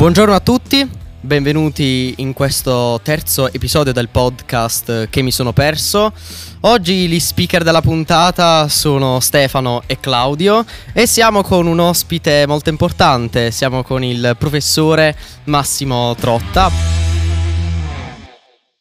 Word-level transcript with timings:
Buongiorno 0.00 0.34
a 0.34 0.40
tutti, 0.40 0.88
benvenuti 1.20 2.14
in 2.20 2.32
questo 2.32 2.98
terzo 3.02 3.52
episodio 3.52 3.92
del 3.92 4.08
podcast 4.08 5.10
che 5.10 5.20
mi 5.20 5.30
sono 5.30 5.52
perso. 5.52 6.14
Oggi 6.60 7.06
gli 7.06 7.20
speaker 7.20 7.62
della 7.62 7.82
puntata 7.82 8.66
sono 8.68 9.20
Stefano 9.20 9.82
e 9.84 10.00
Claudio 10.00 10.64
e 10.94 11.06
siamo 11.06 11.42
con 11.42 11.66
un 11.66 11.80
ospite 11.80 12.46
molto 12.46 12.70
importante, 12.70 13.50
siamo 13.50 13.82
con 13.82 14.02
il 14.02 14.36
professore 14.38 15.14
Massimo 15.44 16.14
Trotta. 16.14 16.70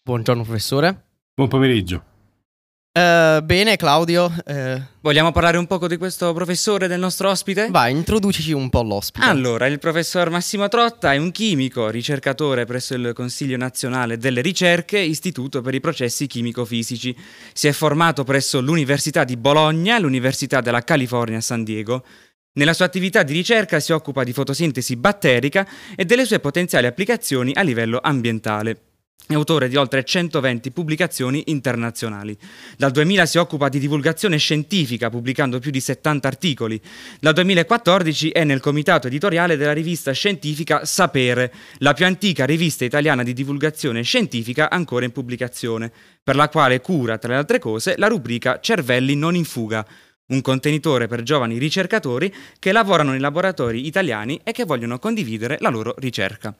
Buongiorno 0.01 0.43
professore. 0.43 1.07
Buon 1.35 1.49
pomeriggio. 1.49 2.08
Uh, 2.91 3.43
bene 3.43 3.75
Claudio, 3.75 4.25
uh, 4.25 4.81
vogliamo 5.01 5.31
parlare 5.31 5.57
un 5.57 5.67
poco 5.67 5.87
di 5.87 5.95
questo 5.95 6.33
professore 6.33 6.87
del 6.87 6.99
nostro 6.99 7.29
ospite? 7.29 7.67
Vai, 7.69 7.91
introducici 7.91 8.51
un 8.51 8.67
po' 8.69 8.81
l'ospite. 8.81 9.27
Allora, 9.27 9.67
il 9.67 9.77
professor 9.77 10.31
Massimo 10.31 10.67
Trotta 10.67 11.13
è 11.13 11.17
un 11.17 11.29
chimico, 11.29 11.89
ricercatore 11.89 12.65
presso 12.65 12.95
il 12.95 13.11
Consiglio 13.13 13.57
Nazionale 13.57 14.17
delle 14.17 14.41
Ricerche, 14.41 14.97
Istituto 14.97 15.61
per 15.61 15.75
i 15.75 15.79
Processi 15.79 16.25
Chimico-Fisici. 16.25 17.15
Si 17.53 17.67
è 17.67 17.71
formato 17.73 18.23
presso 18.23 18.59
l'Università 18.59 19.23
di 19.23 19.37
Bologna 19.37 19.95
e 19.95 19.99
l'Università 19.99 20.59
della 20.59 20.83
California 20.83 21.37
a 21.37 21.41
San 21.41 21.63
Diego. 21.63 22.03
Nella 22.53 22.73
sua 22.73 22.85
attività 22.85 23.21
di 23.21 23.33
ricerca 23.33 23.79
si 23.79 23.91
occupa 23.91 24.23
di 24.23 24.33
fotosintesi 24.33 24.95
batterica 24.95 25.65
e 25.95 26.05
delle 26.05 26.25
sue 26.25 26.39
potenziali 26.39 26.87
applicazioni 26.87 27.51
a 27.53 27.61
livello 27.61 27.99
ambientale. 28.01 28.88
È 29.29 29.35
autore 29.35 29.69
di 29.69 29.75
oltre 29.75 30.03
120 30.03 30.71
pubblicazioni 30.71 31.43
internazionali. 31.47 32.35
Dal 32.75 32.89
2000 32.89 33.27
si 33.27 33.37
occupa 33.37 33.69
di 33.69 33.77
divulgazione 33.77 34.37
scientifica, 34.37 35.11
pubblicando 35.11 35.59
più 35.59 35.69
di 35.69 35.79
70 35.79 36.27
articoli. 36.27 36.81
Dal 37.19 37.33
2014 37.33 38.31
è 38.31 38.43
nel 38.43 38.59
comitato 38.59 39.05
editoriale 39.05 39.55
della 39.55 39.73
rivista 39.73 40.11
scientifica 40.13 40.83
Sapere, 40.83 41.53
la 41.77 41.93
più 41.93 42.05
antica 42.05 42.45
rivista 42.45 42.85
italiana 42.85 43.21
di 43.21 43.33
divulgazione 43.33 44.01
scientifica 44.01 44.67
ancora 44.67 45.05
in 45.05 45.11
pubblicazione, 45.11 45.91
per 46.23 46.35
la 46.35 46.49
quale 46.49 46.81
cura, 46.81 47.19
tra 47.19 47.33
le 47.33 47.37
altre 47.37 47.59
cose, 47.59 47.93
la 47.97 48.07
rubrica 48.07 48.59
Cervelli 48.59 49.15
non 49.15 49.35
in 49.35 49.45
fuga, 49.45 49.85
un 50.29 50.41
contenitore 50.41 51.05
per 51.05 51.21
giovani 51.21 51.59
ricercatori 51.59 52.33
che 52.57 52.71
lavorano 52.71 53.13
in 53.13 53.21
laboratori 53.21 53.85
italiani 53.85 54.41
e 54.43 54.53
che 54.53 54.65
vogliono 54.65 54.97
condividere 54.97 55.57
la 55.59 55.69
loro 55.69 55.93
ricerca. 55.99 56.55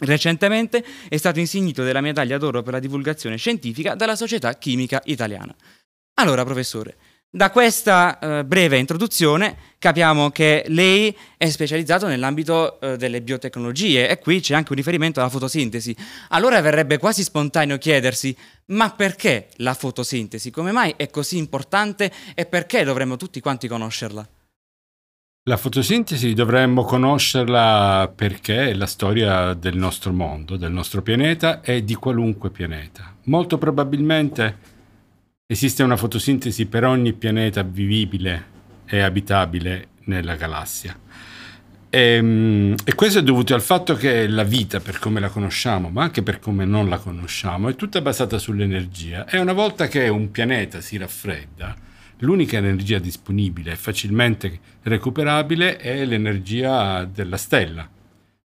Recentemente 0.00 0.84
è 1.08 1.16
stato 1.16 1.40
insignito 1.40 1.82
della 1.82 2.00
medaglia 2.00 2.38
d'oro 2.38 2.62
per 2.62 2.74
la 2.74 2.78
divulgazione 2.78 3.36
scientifica 3.36 3.94
dalla 3.94 4.14
Società 4.14 4.56
Chimica 4.56 5.00
Italiana. 5.04 5.54
Allora, 6.14 6.44
professore, 6.44 6.96
da 7.30 7.50
questa 7.50 8.18
eh, 8.18 8.44
breve 8.44 8.78
introduzione 8.78 9.56
capiamo 9.78 10.30
che 10.30 10.64
lei 10.68 11.14
è 11.36 11.50
specializzato 11.50 12.06
nell'ambito 12.06 12.80
eh, 12.80 12.96
delle 12.96 13.20
biotecnologie 13.20 14.08
e 14.08 14.18
qui 14.18 14.40
c'è 14.40 14.54
anche 14.54 14.70
un 14.70 14.78
riferimento 14.78 15.20
alla 15.20 15.28
fotosintesi. 15.28 15.94
Allora 16.28 16.60
verrebbe 16.62 16.96
quasi 16.96 17.22
spontaneo 17.22 17.76
chiedersi, 17.76 18.34
ma 18.66 18.90
perché 18.92 19.48
la 19.56 19.74
fotosintesi? 19.74 20.50
Come 20.50 20.72
mai 20.72 20.94
è 20.96 21.10
così 21.10 21.36
importante 21.36 22.10
e 22.34 22.46
perché 22.46 22.82
dovremmo 22.82 23.16
tutti 23.16 23.40
quanti 23.40 23.68
conoscerla? 23.68 24.26
La 25.44 25.56
fotosintesi 25.56 26.34
dovremmo 26.34 26.84
conoscerla 26.84 28.12
perché 28.14 28.70
è 28.70 28.74
la 28.74 28.86
storia 28.86 29.54
del 29.54 29.76
nostro 29.76 30.12
mondo, 30.12 30.56
del 30.56 30.72
nostro 30.72 31.00
pianeta 31.02 31.62
e 31.62 31.84
di 31.84 31.94
qualunque 31.94 32.50
pianeta. 32.50 33.14
Molto 33.24 33.56
probabilmente 33.56 34.76
esiste 35.46 35.82
una 35.82 35.96
fotosintesi 35.96 36.66
per 36.66 36.84
ogni 36.84 37.14
pianeta 37.14 37.62
vivibile 37.62 38.56
e 38.84 39.00
abitabile 39.00 39.88
nella 40.04 40.34
galassia. 40.34 40.96
E, 41.90 41.98
ehm, 41.98 42.74
e, 42.84 42.94
questo 42.94 43.20
è 43.20 43.22
dovuto 43.22 43.54
al 43.54 43.62
fatto 43.62 43.94
che 43.94 44.28
la 44.28 44.44
vita, 44.44 44.80
per 44.80 44.98
come 44.98 45.20
la 45.20 45.28
conosciamo, 45.28 45.88
ma 45.88 46.02
anche 46.02 46.22
per 46.22 46.38
come 46.38 46.64
non 46.64 46.88
la 46.88 46.98
conosciamo, 46.98 47.68
è 47.68 47.74
tutta 47.74 48.00
basata 48.00 48.38
sull'energia. 48.38 49.26
E 49.26 49.38
una 49.38 49.52
volta 49.52 49.86
che 49.88 50.08
un 50.08 50.30
pianeta 50.30 50.80
si 50.80 50.96
raffredda, 50.96 51.74
l'unica 52.18 52.56
energia 52.56 52.98
disponibile 52.98 53.72
e 53.72 53.76
facilmente 53.76 54.60
recuperabile 54.82 55.76
è 55.76 56.04
l'energia 56.04 57.04
della 57.04 57.36
stella. 57.36 57.88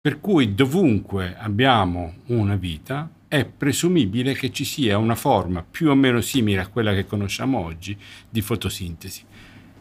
Per 0.01 0.21
cui 0.21 0.55
dovunque 0.55 1.37
abbiamo 1.39 2.15
una 2.27 2.57
vita 2.57 3.09
è 3.29 3.45
presumibile 3.45 4.35
che 4.35 4.51
ci 4.51 4.65
sia 4.65 4.99
una 4.99 5.15
forma 5.15 5.65
più 5.69 5.89
o 5.89 5.95
meno 5.95 6.21
simile 6.21 6.61
a 6.61 6.67
quella 6.67 6.93
che 6.93 7.07
conosciamo 7.07 7.59
oggi 7.59 7.97
di 8.29 8.43
fotosintesi. 8.43 9.25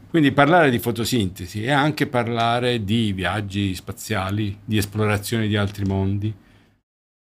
Quindi 0.09 0.31
parlare 0.31 0.69
di 0.69 0.79
fotosintesi 0.79 1.63
è 1.63 1.71
anche 1.71 2.05
parlare 2.05 2.83
di 2.83 3.13
viaggi 3.13 3.73
spaziali, 3.73 4.57
di 4.63 4.77
esplorazione 4.77 5.47
di 5.47 5.55
altri 5.55 5.85
mondi, 5.85 6.33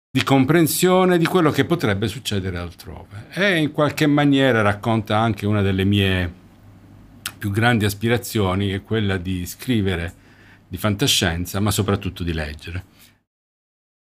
di 0.09 0.23
comprensione 0.23 1.17
di 1.17 1.25
quello 1.25 1.51
che 1.51 1.65
potrebbe 1.65 2.07
succedere 2.07 2.57
altrove. 2.57 3.25
E 3.33 3.57
in 3.57 3.71
qualche 3.71 4.07
maniera 4.07 4.61
racconta 4.61 5.17
anche 5.17 5.45
una 5.45 5.61
delle 5.61 5.83
mie 5.83 6.43
più 7.45 7.53
grandi 7.53 7.85
aspirazioni 7.85 8.71
è 8.71 8.81
quella 8.81 9.17
di 9.17 9.45
scrivere 9.45 10.15
di 10.67 10.77
fantascienza, 10.77 11.59
ma 11.59 11.69
soprattutto 11.69 12.23
di 12.23 12.33
leggere. 12.33 12.85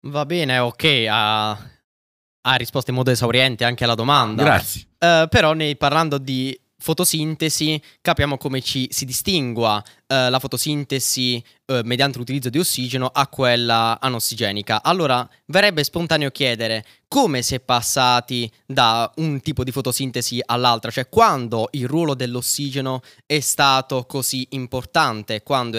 Va 0.08 0.26
bene, 0.26 0.58
ok, 0.58 1.06
ha, 1.08 1.50
ha 1.50 2.54
risposto 2.56 2.90
in 2.90 2.96
modo 2.96 3.12
esauriente 3.12 3.62
anche 3.64 3.84
alla 3.84 3.94
domanda. 3.94 4.42
Grazie. 4.42 4.82
Uh, 4.98 5.28
però 5.28 5.52
ne, 5.52 5.76
parlando 5.76 6.18
di 6.18 6.58
fotosintesi 6.80 7.80
capiamo 8.00 8.38
come 8.38 8.62
ci 8.62 8.88
si 8.90 9.04
distingua 9.04 9.82
eh, 10.06 10.30
la 10.30 10.38
fotosintesi 10.38 11.42
eh, 11.66 11.82
mediante 11.84 12.18
l'utilizzo 12.18 12.48
di 12.48 12.58
ossigeno 12.58 13.06
a 13.06 13.28
quella 13.28 14.00
anossigenica. 14.00 14.82
Allora 14.82 15.28
verrebbe 15.46 15.84
spontaneo 15.84 16.30
chiedere 16.30 16.84
come 17.06 17.42
si 17.42 17.54
è 17.54 17.60
passati 17.60 18.50
da 18.66 19.10
un 19.16 19.40
tipo 19.40 19.62
di 19.62 19.70
fotosintesi 19.70 20.40
all'altra, 20.44 20.90
cioè 20.90 21.08
quando 21.08 21.68
il 21.72 21.86
ruolo 21.86 22.14
dell'ossigeno 22.14 23.02
è 23.26 23.40
stato 23.40 24.04
così 24.06 24.46
importante, 24.50 25.42
quando, 25.42 25.78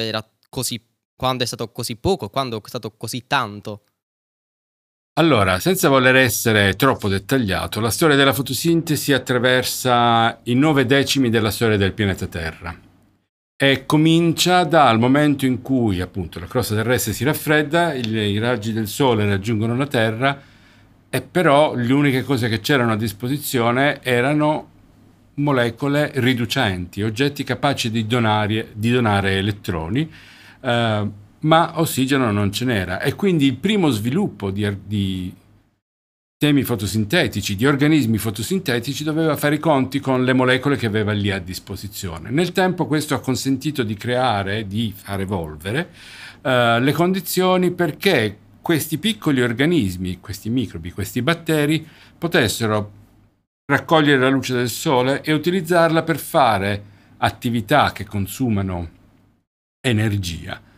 così, 0.50 0.81
quando 1.16 1.44
è 1.44 1.47
stato 1.47 1.72
così 1.72 1.95
poco, 1.95 2.29
quando 2.29 2.57
è 2.57 2.67
stato 2.67 2.91
così 2.95 3.25
tanto. 3.28 3.84
Allora, 5.21 5.59
senza 5.59 5.87
voler 5.87 6.15
essere 6.15 6.73
troppo 6.73 7.07
dettagliato, 7.07 7.79
la 7.79 7.91
storia 7.91 8.15
della 8.15 8.33
fotosintesi 8.33 9.13
attraversa 9.13 10.39
i 10.45 10.55
nove 10.55 10.87
decimi 10.87 11.29
della 11.29 11.51
storia 11.51 11.77
del 11.77 11.93
pianeta 11.93 12.25
Terra 12.25 12.75
e 13.55 13.85
comincia 13.85 14.63
dal 14.63 14.97
momento 14.97 15.45
in 15.45 15.61
cui 15.61 16.01
appunto 16.01 16.39
la 16.39 16.47
crosta 16.47 16.73
terrestre 16.73 17.13
si 17.13 17.23
raffredda, 17.23 17.93
il, 17.93 18.15
i 18.15 18.39
raggi 18.39 18.73
del 18.73 18.87
Sole 18.87 19.27
raggiungono 19.27 19.75
la 19.75 19.85
Terra 19.85 20.41
e 21.07 21.21
però 21.21 21.75
le 21.75 21.93
uniche 21.93 22.23
cose 22.23 22.49
che 22.49 22.59
c'erano 22.59 22.93
a 22.93 22.97
disposizione 22.97 24.01
erano 24.01 24.69
molecole 25.35 26.13
riducenti, 26.15 27.03
oggetti 27.03 27.43
capaci 27.43 27.91
di 27.91 28.07
donare, 28.07 28.69
di 28.73 28.89
donare 28.89 29.35
elettroni. 29.35 30.11
Eh, 30.61 31.09
ma 31.41 31.79
ossigeno 31.79 32.31
non 32.31 32.52
ce 32.52 32.66
n'era. 32.66 33.02
E 33.02 33.16
quindi 33.16 33.46
il 33.46 33.56
primo 33.56 33.90
sviluppo 33.90 34.52
di, 34.52 34.68
di 34.85 35.34
temi 36.38 36.63
fotosintetici, 36.63 37.56
di 37.56 37.66
organismi 37.66 38.18
fotosintetici, 38.18 39.03
doveva 39.03 39.35
fare 39.38 39.56
i 39.56 39.59
conti 39.59 40.00
con 40.00 40.24
le 40.24 40.34
molecole 40.34 40.75
che 40.75 40.88
aveva 40.88 41.12
lì 41.12 41.31
a 41.31 41.40
disposizione. 41.40 42.29
Nel 42.29 42.52
tempo 42.52 42.88
questo 42.88 43.16
ha 43.16 43.19
consentito 43.19 43.84
di 43.84 43.96
creare, 43.96 44.68
di 44.68 44.94
far 44.96 45.22
evolvere 45.22 45.90
eh, 46.41 46.79
le 46.79 46.91
condizioni 46.91 47.72
perché 47.72 48.38
questi 48.62 48.97
piccoli 48.97 49.41
organismi, 49.41 50.19
questi 50.19 50.50
microbi, 50.50 50.91
questi 50.91 51.22
batteri, 51.22 51.85
potessero 52.18 53.00
raccogliere 53.66 54.19
la 54.19 54.29
luce 54.29 54.53
del 54.53 54.69
sole 54.69 55.22
e 55.22 55.34
utilizzarla 55.34 56.03
per 56.03 56.18
fare 56.18 56.84
attività 57.18 57.91
che 57.91 58.06
consumano 58.06 58.90
energia 59.79 60.70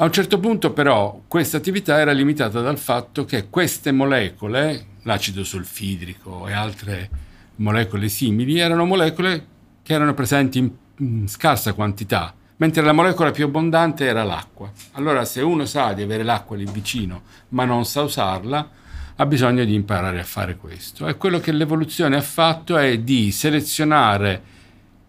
a 0.00 0.04
un 0.04 0.12
certo 0.12 0.40
punto 0.40 0.72
però 0.72 1.20
questa 1.28 1.58
attività 1.58 1.98
era 1.98 2.12
limitata 2.12 2.62
dal 2.62 2.78
fatto 2.78 3.26
che 3.26 3.50
queste 3.50 3.92
molecole, 3.92 4.86
l'acido 5.02 5.44
solfidrico 5.44 6.48
e 6.48 6.54
altre 6.54 7.10
molecole 7.56 8.08
simili, 8.08 8.58
erano 8.58 8.86
molecole 8.86 9.46
che 9.82 9.92
erano 9.92 10.14
presenti 10.14 10.56
in, 10.56 10.70
in 11.00 11.28
scarsa 11.28 11.74
quantità, 11.74 12.34
mentre 12.56 12.82
la 12.82 12.92
molecola 12.92 13.30
più 13.30 13.44
abbondante 13.44 14.06
era 14.06 14.24
l'acqua. 14.24 14.72
Allora 14.92 15.26
se 15.26 15.42
uno 15.42 15.66
sa 15.66 15.92
di 15.92 16.00
avere 16.00 16.22
l'acqua 16.22 16.56
lì 16.56 16.64
vicino 16.64 17.24
ma 17.50 17.66
non 17.66 17.84
sa 17.84 18.00
usarla, 18.00 18.70
ha 19.16 19.26
bisogno 19.26 19.66
di 19.66 19.74
imparare 19.74 20.18
a 20.18 20.24
fare 20.24 20.56
questo. 20.56 21.08
E 21.08 21.18
quello 21.18 21.40
che 21.40 21.52
l'evoluzione 21.52 22.16
ha 22.16 22.22
fatto 22.22 22.78
è 22.78 22.96
di 23.00 23.30
selezionare 23.32 24.42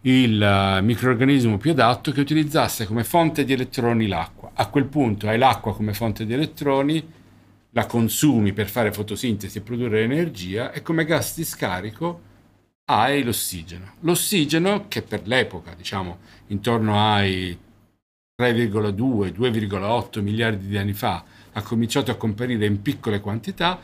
il 0.01 0.41
eh, 0.41 0.81
microorganismo 0.81 1.57
più 1.57 1.71
adatto 1.71 2.11
che 2.11 2.19
utilizzasse 2.19 2.85
come 2.85 3.05
fonte 3.05 3.45
di 3.45 3.53
elettroni 3.53 4.07
l'acqua. 4.07 4.40
A 4.53 4.67
quel 4.67 4.85
punto 4.85 5.27
hai 5.27 5.37
l'acqua 5.37 5.73
come 5.73 5.93
fonte 5.93 6.25
di 6.25 6.33
elettroni, 6.33 7.19
la 7.71 7.85
consumi 7.85 8.51
per 8.53 8.69
fare 8.69 8.91
fotosintesi 8.91 9.59
e 9.59 9.61
produrre 9.61 10.03
energia 10.03 10.71
e 10.71 10.81
come 10.81 11.05
gas 11.05 11.35
di 11.35 11.45
scarico 11.45 12.29
hai 12.85 13.23
l'ossigeno. 13.23 13.93
L'ossigeno 14.01 14.85
che 14.87 15.01
per 15.01 15.25
l'epoca, 15.25 15.73
diciamo 15.73 16.17
intorno 16.47 16.99
ai 17.13 17.57
3,2-2,8 18.41 20.21
miliardi 20.21 20.67
di 20.67 20.77
anni 20.77 20.93
fa, 20.93 21.23
ha 21.53 21.61
cominciato 21.61 22.11
a 22.11 22.15
comparire 22.15 22.65
in 22.65 22.81
piccole 22.81 23.21
quantità, 23.21 23.79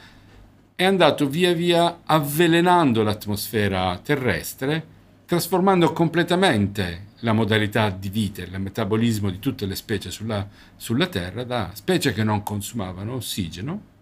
è 0.75 0.83
andato 0.83 1.27
via 1.27 1.53
via 1.53 2.01
avvelenando 2.03 3.03
l'atmosfera 3.03 3.97
terrestre, 3.99 4.85
trasformando 5.25 5.93
completamente 5.93 7.06
la 7.21 7.33
modalità 7.33 7.89
di 7.89 8.09
vita, 8.09 8.41
il 8.41 8.59
metabolismo 8.59 9.29
di 9.29 9.39
tutte 9.39 9.65
le 9.65 9.75
specie 9.75 10.11
sulla, 10.11 10.47
sulla 10.75 11.07
Terra, 11.07 11.43
da 11.43 11.71
specie 11.73 12.13
che 12.13 12.23
non 12.23 12.43
consumavano 12.43 13.13
ossigeno 13.15 13.95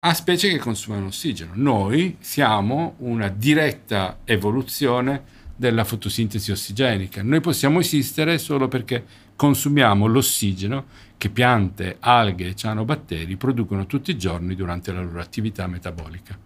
a 0.00 0.14
specie 0.14 0.48
che 0.48 0.58
consumano 0.58 1.06
ossigeno. 1.06 1.50
Noi 1.54 2.18
siamo 2.20 2.94
una 2.98 3.28
diretta 3.28 4.20
evoluzione 4.24 5.36
della 5.56 5.82
fotosintesi 5.82 6.52
ossigenica. 6.52 7.20
Noi 7.22 7.40
possiamo 7.40 7.80
esistere 7.80 8.38
solo 8.38 8.68
perché 8.68 9.04
consumiamo 9.34 10.06
l'ossigeno 10.06 10.86
che 11.16 11.30
piante, 11.30 11.96
alghe 11.98 12.48
e 12.48 12.54
cianobatteri 12.54 13.36
producono 13.36 13.86
tutti 13.86 14.12
i 14.12 14.18
giorni 14.18 14.54
durante 14.54 14.92
la 14.92 15.02
loro 15.02 15.20
attività 15.20 15.66
metabolica. 15.66 16.38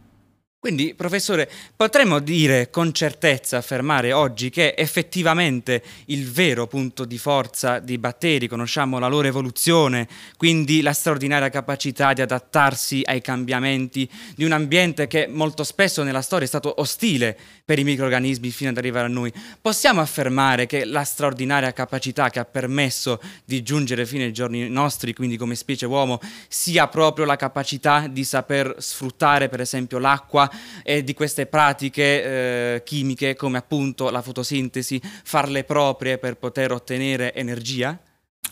Quindi, 0.63 0.95
professore, 0.95 1.51
potremmo 1.75 2.21
dire 2.21 2.71
con 2.71 2.93
certezza, 2.93 3.57
affermare 3.57 4.13
oggi 4.13 4.49
che 4.49 4.77
effettivamente 4.79 5.83
il 6.05 6.31
vero 6.31 6.69
punto 6.69 7.05
di 7.05 7.19
forza 7.19 7.81
dei 7.81 7.99
batteri, 7.99 8.47
conosciamo 8.47 9.01
la 9.01 9.09
loro 9.09 9.27
evoluzione, 9.27 10.07
quindi 10.37 10.81
la 10.81 10.93
straordinaria 10.93 11.49
capacità 11.49 12.13
di 12.13 12.21
adattarsi 12.21 13.03
ai 13.05 13.21
cambiamenti 13.21 14.09
di 14.37 14.45
un 14.45 14.53
ambiente 14.53 15.09
che 15.09 15.27
molto 15.27 15.65
spesso 15.65 16.05
nella 16.05 16.23
storia 16.23 16.45
è 16.45 16.49
stato 16.49 16.81
ostile 16.81 17.37
per 17.65 17.81
i 17.81 17.85
microrganismi 17.85 18.51
fino 18.53 18.71
ad 18.71 18.77
arrivare 18.77 19.07
a 19.07 19.11
noi. 19.11 19.33
Possiamo 19.61 20.01
affermare 20.01 20.67
che 20.67 20.85
la 20.85 21.03
straordinaria 21.03 21.73
capacità 21.73 22.31
che 22.31 22.39
ha 22.39 22.45
permesso 22.45 23.21
di 23.45 23.65
giungere 23.65 24.07
fino 24.07 24.23
ai 24.23 24.33
giorni 24.33 24.69
nostri, 24.69 25.13
quindi 25.13 25.37
come 25.37 25.57
specie 25.57 25.87
uomo, 25.87 26.21
sia 26.47 26.87
proprio 26.87 27.25
la 27.25 27.35
capacità 27.35 28.07
di 28.07 28.23
saper 28.23 28.77
sfruttare 28.79 29.49
per 29.49 29.61
esempio 29.61 29.99
l'acqua 29.99 30.51
e 30.83 31.03
di 31.05 31.15
queste 31.15 31.47
pratiche 31.47 32.03
eh, 32.03 32.83
chimiche 32.85 33.35
come 33.35 33.59
appunto 33.59 34.11
la 34.11 34.23
fotosintesi, 34.23 35.01
farle 35.03 35.65
proprie 35.65 36.19
per 36.19 36.37
poter 36.37 36.73
ottenere 36.73 37.35
energia? 37.35 37.99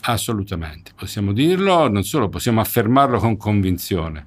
Assolutamente, 0.03 0.91
possiamo 0.95 1.31
dirlo, 1.31 1.87
non 1.87 2.03
solo 2.03 2.29
possiamo 2.29 2.59
affermarlo 2.59 3.19
con 3.19 3.37
convinzione. 3.37 4.25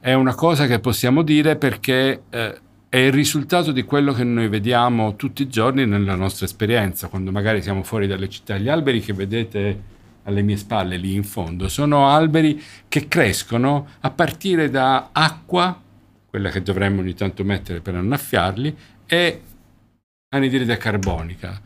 È 0.00 0.14
una 0.14 0.34
cosa 0.34 0.66
che 0.66 0.80
possiamo 0.80 1.22
dire 1.22 1.56
perché 1.56 2.22
eh, 2.30 2.60
è 2.88 2.96
il 2.96 3.12
risultato 3.12 3.70
di 3.70 3.82
quello 3.82 4.12
che 4.12 4.24
noi 4.24 4.48
vediamo 4.48 5.14
tutti 5.16 5.42
i 5.42 5.48
giorni 5.48 5.86
nella 5.86 6.14
nostra 6.14 6.46
esperienza, 6.46 7.08
quando 7.08 7.30
magari 7.30 7.62
siamo 7.62 7.82
fuori 7.82 8.06
dalle 8.06 8.28
città. 8.28 8.56
Gli 8.56 8.68
alberi 8.68 9.00
che 9.00 9.12
vedete 9.12 9.82
alle 10.24 10.42
mie 10.42 10.56
spalle 10.56 10.96
lì 10.96 11.14
in 11.14 11.24
fondo 11.24 11.68
sono 11.68 12.08
alberi 12.08 12.60
che 12.88 13.08
crescono 13.08 13.86
a 14.00 14.10
partire 14.10 14.70
da 14.70 15.10
acqua 15.12 15.80
quella 16.30 16.48
che 16.48 16.62
dovremmo 16.62 17.00
ogni 17.00 17.14
tanto 17.14 17.44
mettere 17.44 17.80
per 17.80 17.96
annaffiarli, 17.96 18.76
e 19.06 19.40
anidride 20.28 20.76
carbonica. 20.76 21.60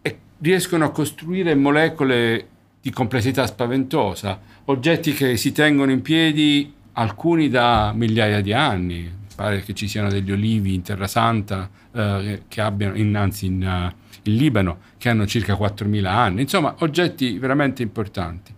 E 0.00 0.18
riescono 0.38 0.84
a 0.84 0.90
costruire 0.92 1.54
molecole 1.56 2.46
di 2.80 2.90
complessità 2.90 3.44
spaventosa, 3.46 4.40
oggetti 4.66 5.12
che 5.12 5.36
si 5.36 5.50
tengono 5.50 5.90
in 5.90 6.02
piedi 6.02 6.72
alcuni 6.92 7.48
da 7.48 7.92
migliaia 7.92 8.40
di 8.40 8.52
anni. 8.52 9.12
Pare 9.34 9.60
che 9.62 9.74
ci 9.74 9.88
siano 9.88 10.08
degli 10.08 10.30
olivi 10.30 10.72
in 10.72 10.82
Terra 10.82 11.08
Santa, 11.08 11.68
eh, 11.92 12.42
che 12.46 12.60
abbiano, 12.60 12.94
in, 12.94 13.14
anzi 13.16 13.46
in, 13.46 13.60
uh, 13.62 13.94
in 14.22 14.36
Libano, 14.36 14.78
che 14.96 15.08
hanno 15.08 15.26
circa 15.26 15.54
4.000 15.54 16.06
anni. 16.06 16.42
Insomma, 16.42 16.76
oggetti 16.78 17.36
veramente 17.38 17.82
importanti. 17.82 18.54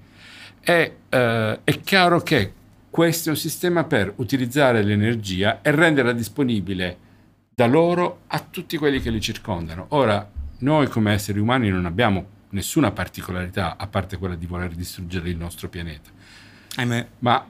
E, 0.60 0.96
eh, 1.08 1.60
è 1.64 1.80
chiaro 1.80 2.20
che 2.20 2.52
questo 2.90 3.28
è 3.28 3.32
un 3.32 3.38
sistema 3.38 3.84
per 3.84 4.12
utilizzare 4.16 4.82
l'energia 4.82 5.60
e 5.62 5.70
renderla 5.70 6.12
disponibile 6.12 6.96
da 7.54 7.66
loro 7.66 8.20
a 8.28 8.38
tutti 8.40 8.76
quelli 8.76 9.00
che 9.00 9.10
li 9.10 9.20
circondano. 9.20 9.86
Ora, 9.90 10.28
noi 10.58 10.88
come 10.88 11.12
esseri 11.12 11.38
umani 11.38 11.68
non 11.70 11.86
abbiamo 11.86 12.36
nessuna 12.50 12.90
particolarità 12.90 13.76
a 13.76 13.86
parte 13.86 14.16
quella 14.16 14.34
di 14.34 14.46
voler 14.46 14.70
distruggere 14.74 15.28
il 15.28 15.36
nostro 15.36 15.68
pianeta. 15.68 16.10
Ahimè. 16.76 17.06
Ma 17.20 17.46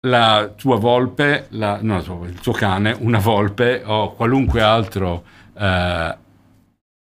la 0.00 0.52
tua 0.54 0.76
volpe, 0.76 1.46
la, 1.50 1.78
no, 1.82 1.98
il 2.24 2.38
tuo 2.40 2.52
cane, 2.52 2.96
una 2.98 3.18
volpe 3.18 3.82
o 3.84 4.12
qualunque 4.12 4.60
altro 4.60 5.24
eh, 5.54 6.16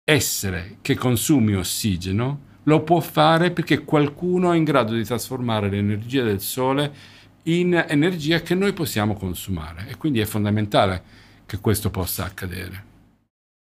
essere 0.04 0.78
che 0.82 0.96
consumi 0.96 1.56
ossigeno 1.56 2.46
lo 2.64 2.82
può 2.82 3.00
fare 3.00 3.52
perché 3.52 3.84
qualcuno 3.84 4.52
è 4.52 4.58
in 4.58 4.64
grado 4.64 4.94
di 4.94 5.04
trasformare 5.04 5.70
l'energia 5.70 6.24
del 6.24 6.42
sole 6.42 6.94
in 7.48 7.86
energia 7.88 8.42
che 8.42 8.56
noi 8.56 8.74
possiamo 8.74 9.16
consumare 9.16 9.88
e 9.88 9.98
quindi 9.98 10.20
è 10.20 10.26
fondamentale 10.26 11.26
che 11.46 11.60
questo 11.60 11.90
possa 11.90 12.26
accadere. 12.26 12.86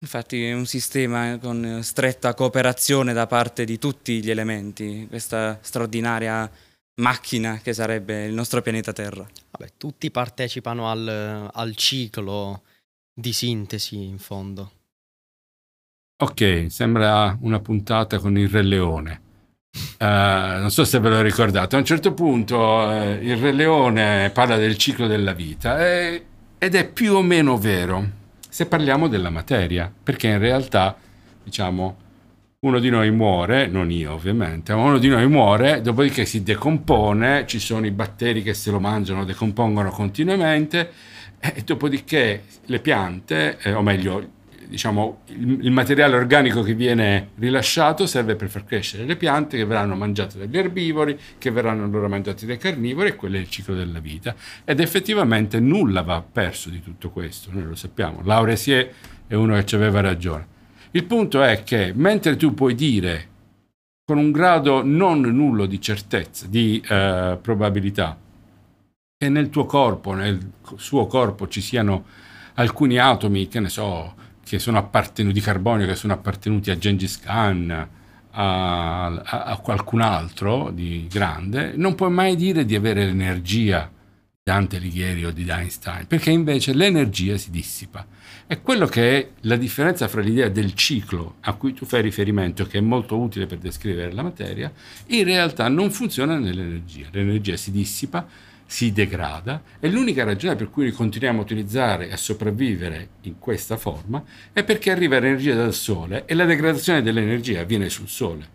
Infatti 0.04 0.44
è 0.44 0.54
un 0.54 0.66
sistema 0.66 1.38
con 1.38 1.80
stretta 1.82 2.34
cooperazione 2.34 3.14
da 3.14 3.26
parte 3.26 3.64
di 3.64 3.78
tutti 3.78 4.22
gli 4.22 4.30
elementi, 4.30 5.06
questa 5.08 5.60
straordinaria 5.62 6.50
macchina 6.96 7.60
che 7.60 7.74
sarebbe 7.74 8.26
il 8.26 8.34
nostro 8.34 8.62
pianeta 8.62 8.94
Terra. 8.94 9.26
Vabbè, 9.52 9.72
tutti 9.78 10.12
partecipano 10.12 10.90
al, 10.90 11.50
al 11.52 11.76
ciclo 11.76 12.64
di 13.14 13.32
sintesi 13.32 14.04
in 14.04 14.18
fondo. 14.18 14.72
Ok, 16.18 16.68
sembra 16.70 17.38
una 17.42 17.60
puntata 17.60 18.20
con 18.20 18.38
il 18.38 18.50
Re 18.50 18.62
Leone. 18.62 19.23
Uh, 20.04 20.60
non 20.60 20.70
so 20.70 20.84
se 20.84 21.00
ve 21.00 21.10
lo 21.10 21.22
ricordate, 21.22 21.76
a 21.76 21.80
un 21.80 21.86
certo 21.86 22.14
punto 22.14 22.58
uh, 22.58 23.18
il 23.22 23.38
Re 23.38 23.54
Leone 23.54 24.30
parla 24.32 24.58
del 24.58 24.78
ciclo 24.78 25.08
della 25.08 25.34
vita 25.34 25.80
e, 25.80 26.26
ed 26.58 26.76
è 26.76 26.88
più 26.88 27.14
o 27.14 27.22
meno 27.22 27.58
vero 27.58 28.22
se 28.50 28.68
parliamo 28.68 29.08
della 29.08 29.32
materia, 29.32 29.92
perché 30.04 30.28
in 30.28 30.38
realtà, 30.38 30.96
diciamo, 31.44 31.98
uno 32.60 32.80
di 32.80 32.90
noi 32.90 33.10
muore, 33.12 33.66
non 33.68 33.90
io 33.92 34.14
ovviamente, 34.14 34.76
ma 34.76 34.84
uno 34.84 35.00
di 35.00 35.08
noi 35.08 35.28
muore, 35.28 35.82
dopodiché 35.82 36.26
si 36.26 36.44
decompone, 36.44 37.46
ci 37.48 37.60
sono 37.60 37.86
i 37.86 37.92
batteri 37.92 38.44
che 38.44 38.54
se 38.54 38.70
lo 38.70 38.80
mangiano, 38.80 39.26
decompongono 39.26 39.90
continuamente, 39.90 40.92
e 41.40 41.62
dopodiché 41.64 42.44
le 42.66 42.80
piante, 42.80 43.58
eh, 43.60 43.74
o 43.74 43.82
meglio 43.82 44.30
diciamo, 44.74 45.20
il, 45.28 45.66
il, 45.66 45.72
materiale 45.72 46.16
organico 46.16 46.64
che 46.64 46.74
viene 46.74 47.30
rilasciato 47.36 48.08
serve 48.08 48.36
per 48.36 48.50
far 48.50 48.66
crescere 48.66 49.06
le 49.06 49.16
piante 49.16 49.56
che 49.56 49.66
verranno 49.66 49.94
mangiate 49.94 50.40
dagli 50.40 50.58
erbivori, 50.58 51.16
che 51.38 51.52
verranno 51.52 51.84
allora 51.84 52.08
mangiate 52.08 52.48
dai 52.48 52.58
carnivori 52.58 53.10
e 53.10 53.16
quello 53.16 53.36
è 53.36 53.40
il 53.40 53.50
ciclo 53.50 53.76
della 53.76 54.00
vita. 54.00 54.34
Ed 54.66 54.80
effettivamente 54.80 55.60
nulla 55.60 56.02
va 56.02 56.24
perso 56.24 56.72
di 56.72 56.82
tutto 56.82 57.12
questo, 57.12 57.52
noi 57.52 57.66
lo 57.66 57.76
sappiamo. 57.76 58.22
Lauresier 58.24 58.92
è 59.28 59.36
uno 59.36 59.54
che 59.58 59.66
ci 59.66 59.76
aveva 59.76 60.02
ragione. 60.02 60.48
Il 60.90 61.04
punto 61.04 61.44
è 61.44 61.62
che 61.62 61.94
mentre 61.96 62.36
tu 62.36 62.56
puoi 62.56 62.74
dire 62.74 63.30
con 64.04 64.18
un 64.18 64.32
grado 64.32 64.84
non 64.84 65.22
nullo 65.22 65.68
di 65.68 65.80
certezza, 65.80 66.48
di 66.48 66.84
eh, 66.90 67.38
probabilità, 67.40 68.18
che 69.16 69.30
nel 69.30 69.52
tuo 69.52 69.66
corpo, 69.66 70.14
nel 70.14 70.40
suo 70.78 71.06
corpo 71.06 71.48
ci 71.48 71.62
siano 71.62 72.06
alcuni 72.56 72.98
atomi, 72.98 73.48
che 73.48 73.60
ne 73.60 73.70
so, 73.70 74.16
che 74.44 74.60
sono 74.60 74.78
appartenuti 74.78 75.36
di 75.36 75.42
carbonio, 75.42 75.88
che 75.88 75.96
sono 75.96 76.14
appartenuti 76.14 76.72
a 76.72 76.78
Gengis 76.78 77.20
Khan, 77.20 77.88
a, 78.36 79.06
a, 79.06 79.44
a, 79.44 79.58
qualcun 79.58 80.02
altro 80.02 80.72
di 80.72 81.08
grande, 81.10 81.74
non 81.76 81.96
puoi 81.96 82.12
mai 82.12 82.36
dire 82.36 82.66
di 82.66 82.76
avere 82.76 83.06
l'energia 83.06 83.90
di 83.92 84.02
Dante 84.44 84.76
Alighieri 84.76 85.24
o 85.24 85.32
di 85.32 85.48
Einstein, 85.48 86.06
perché 86.06 86.30
invece 86.30 86.74
l'energia 86.74 87.38
si 87.38 87.50
dissipa. 87.50 88.06
E 88.46 88.62
quello 88.62 88.88
che 88.88 89.18
è 89.18 89.30
la 89.42 89.56
differenza 89.56 90.10
fra 90.10 90.20
l'idea 90.20 90.50
del 90.50 90.74
ciclo 90.74 91.36
a 91.42 91.54
cui 91.54 91.74
tu 91.74 91.86
fai 91.86 92.02
riferimento, 92.02 92.66
che 92.66 92.80
è 92.80 92.82
molto 92.82 93.18
utile 93.18 93.46
per 93.46 93.60
descrivere 93.60 94.12
la 94.12 94.22
materia, 94.22 94.70
in 95.08 95.24
realtà 95.24 95.70
non 95.70 95.92
funziona 95.92 96.38
nell'energia. 96.38 97.08
L'energia 97.12 97.56
si 97.56 97.72
dissipa 97.72 98.28
si 98.74 98.92
degrada 98.92 99.62
e 99.80 99.88
l'unica 99.88 100.24
ragione 100.24 100.56
per 100.56 100.72
cui 100.72 100.90
continuiamo 100.90 101.42
a 101.42 101.44
utilizzare 101.44 102.08
e 102.08 102.14
a 102.14 102.18
sopravvivere 102.18 103.10
in 103.22 103.38
questa 103.38 103.78
forma 103.78 104.24
è 104.52 104.64
perché 104.64 104.90
arriva 104.90 105.20
l'energia 105.20 105.54
dal 105.54 105.76
Sole 105.76 106.26
e 106.26 106.34
la 106.34 106.46
degradazione 106.46 107.04
dell'energia 107.04 107.62
avviene 107.62 107.88
sul 107.90 108.08
Sole, 108.08 108.50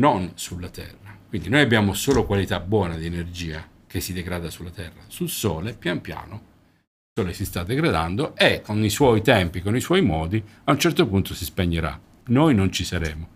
non 0.00 0.30
sulla 0.36 0.68
Terra. 0.68 1.18
Quindi 1.28 1.48
noi 1.48 1.62
abbiamo 1.62 1.92
solo 1.92 2.24
qualità 2.24 2.60
buona 2.60 2.96
di 2.96 3.06
energia 3.06 3.68
che 3.84 3.98
si 3.98 4.12
degrada 4.12 4.48
sulla 4.48 4.70
Terra. 4.70 5.02
Sul 5.08 5.28
Sole, 5.28 5.74
pian 5.74 6.00
piano, 6.00 6.34
il 6.74 7.10
Sole 7.12 7.32
si 7.32 7.44
sta 7.44 7.64
degradando 7.64 8.36
e 8.36 8.60
con 8.60 8.84
i 8.84 8.90
suoi 8.90 9.22
tempi, 9.22 9.60
con 9.60 9.74
i 9.74 9.80
suoi 9.80 10.02
modi, 10.02 10.40
a 10.62 10.70
un 10.70 10.78
certo 10.78 11.04
punto 11.04 11.34
si 11.34 11.44
spegnerà. 11.44 11.98
Noi 12.26 12.54
non 12.54 12.70
ci 12.70 12.84
saremo. 12.84 13.28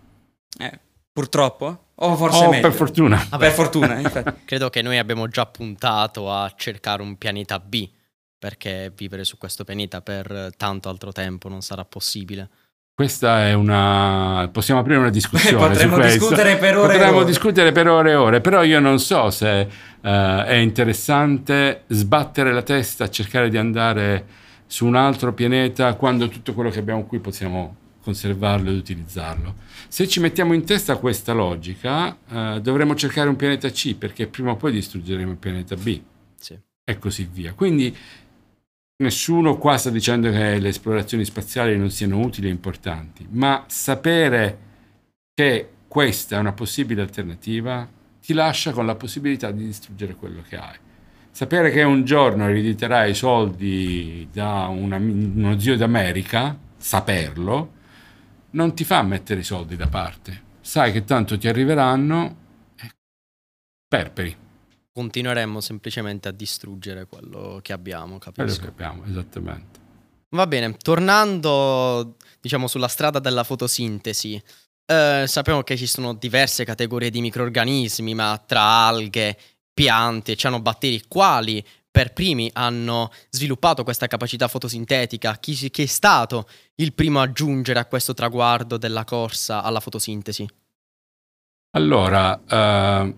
Eh, 0.57 0.79
purtroppo? 1.21 1.85
O 1.95 2.15
forse 2.15 2.45
oh, 2.45 2.49
meglio. 2.49 2.61
per 2.61 2.73
fortuna. 2.73 3.27
Vabbè, 3.29 3.45
per 3.45 3.53
fortuna, 3.53 3.99
infatti. 3.99 4.41
Credo 4.45 4.69
che 4.69 4.81
noi 4.81 4.97
abbiamo 4.97 5.27
già 5.27 5.45
puntato 5.45 6.31
a 6.31 6.51
cercare 6.55 7.03
un 7.03 7.15
pianeta 7.17 7.59
B, 7.59 7.87
perché 8.39 8.91
vivere 8.95 9.23
su 9.23 9.37
questo 9.37 9.63
pianeta 9.63 10.01
per 10.01 10.49
tanto 10.57 10.89
altro 10.89 11.11
tempo 11.11 11.47
non 11.47 11.61
sarà 11.61 11.85
possibile. 11.85 12.49
Questa 12.93 13.45
è 13.45 13.53
una. 13.53 14.49
Possiamo 14.51 14.79
aprire 14.79 14.97
una 14.97 15.09
discussione. 15.09 15.67
Potremmo 15.67 15.99
discutere 15.99 16.57
per 16.57 16.77
ore 16.77 16.93
e 16.93 16.97
Potremmo 16.97 17.17
ore. 17.17 17.25
discutere 17.25 17.71
per 17.71 17.87
ore 17.87 18.11
e 18.11 18.15
ore, 18.15 18.41
però 18.41 18.63
io 18.63 18.79
non 18.79 18.99
so 18.99 19.29
se 19.29 19.59
eh, 19.59 19.69
è 20.45 20.55
interessante 20.55 21.83
sbattere 21.87 22.51
la 22.51 22.63
testa, 22.63 23.09
cercare 23.09 23.49
di 23.49 23.57
andare 23.57 24.25
su 24.65 24.85
un 24.87 24.95
altro 24.95 25.33
pianeta 25.33 25.93
quando 25.93 26.27
tutto 26.29 26.53
quello 26.53 26.69
che 26.69 26.79
abbiamo 26.79 27.05
qui 27.05 27.19
possiamo 27.19 27.75
conservarlo 28.03 28.69
ed 28.69 28.77
utilizzarlo. 28.77 29.55
Se 29.93 30.07
ci 30.07 30.21
mettiamo 30.21 30.53
in 30.53 30.63
testa 30.63 30.95
questa 30.95 31.33
logica, 31.33 32.17
eh, 32.29 32.61
dovremmo 32.61 32.95
cercare 32.95 33.27
un 33.27 33.35
pianeta 33.35 33.69
C 33.71 33.93
perché 33.95 34.25
prima 34.25 34.51
o 34.51 34.55
poi 34.55 34.71
distruggeremo 34.71 35.31
il 35.31 35.37
pianeta 35.37 35.75
B 35.75 35.99
Sì. 36.37 36.57
e 36.85 36.97
così 36.97 37.27
via. 37.29 37.51
Quindi 37.51 37.93
nessuno 39.03 39.57
qua 39.57 39.75
sta 39.77 39.89
dicendo 39.89 40.31
che 40.31 40.59
le 40.59 40.69
esplorazioni 40.69 41.25
spaziali 41.25 41.77
non 41.77 41.89
siano 41.91 42.19
utili 42.21 42.47
e 42.47 42.51
importanti, 42.51 43.27
ma 43.31 43.65
sapere 43.67 44.57
che 45.33 45.67
questa 45.89 46.37
è 46.37 46.39
una 46.39 46.53
possibile 46.53 47.01
alternativa 47.01 47.85
ti 48.21 48.31
lascia 48.31 48.71
con 48.71 48.85
la 48.85 48.95
possibilità 48.95 49.51
di 49.51 49.65
distruggere 49.65 50.15
quello 50.15 50.41
che 50.47 50.55
hai. 50.55 50.77
Sapere 51.31 51.69
che 51.69 51.83
un 51.83 52.05
giorno 52.05 52.45
erediterai 52.47 53.11
i 53.11 53.15
soldi 53.15 54.25
da 54.31 54.67
una- 54.67 54.95
uno 54.95 55.59
zio 55.59 55.75
d'America, 55.75 56.57
saperlo, 56.77 57.79
non 58.51 58.73
ti 58.75 58.83
fa 58.83 59.01
mettere 59.03 59.39
i 59.41 59.43
soldi 59.43 59.75
da 59.75 59.87
parte. 59.87 60.49
Sai 60.61 60.91
che 60.91 61.03
tanto 61.03 61.37
ti 61.37 61.47
arriveranno 61.47 62.35
e 62.75 62.89
perperi. 63.87 64.37
Continueremmo 64.93 65.61
semplicemente 65.61 66.27
a 66.27 66.31
distruggere 66.31 67.05
quello 67.07 67.59
che 67.61 67.73
abbiamo, 67.73 68.17
Quello 68.17 68.31
capisco. 68.33 68.61
che 68.61 68.67
abbiamo, 68.67 69.05
esattamente. 69.05 69.79
Va 70.29 70.47
bene, 70.47 70.75
tornando 70.77 72.15
diciamo 72.39 72.67
sulla 72.67 72.87
strada 72.87 73.19
della 73.19 73.43
fotosintesi, 73.43 74.41
eh, 74.85 75.23
sappiamo 75.27 75.61
che 75.63 75.77
ci 75.77 75.87
sono 75.87 76.13
diverse 76.13 76.63
categorie 76.65 77.09
di 77.09 77.21
microrganismi, 77.21 78.13
ma 78.13 78.41
tra 78.45 78.61
alghe, 78.61 79.37
piante, 79.73 80.35
cianobatteri, 80.35 81.03
quali 81.07 81.65
per 81.91 82.13
primi 82.13 82.49
hanno 82.53 83.11
sviluppato 83.29 83.83
questa 83.83 84.07
capacità 84.07 84.47
fotosintetica? 84.47 85.37
Chi, 85.39 85.69
chi 85.69 85.83
è 85.83 85.85
stato 85.85 86.47
il 86.75 86.93
primo 86.93 87.19
a 87.19 87.31
giungere 87.31 87.79
a 87.79 87.85
questo 87.85 88.13
traguardo 88.13 88.77
della 88.77 89.03
corsa 89.03 89.61
alla 89.61 89.81
fotosintesi? 89.81 90.47
Allora, 91.71 92.39
eh, 92.47 93.15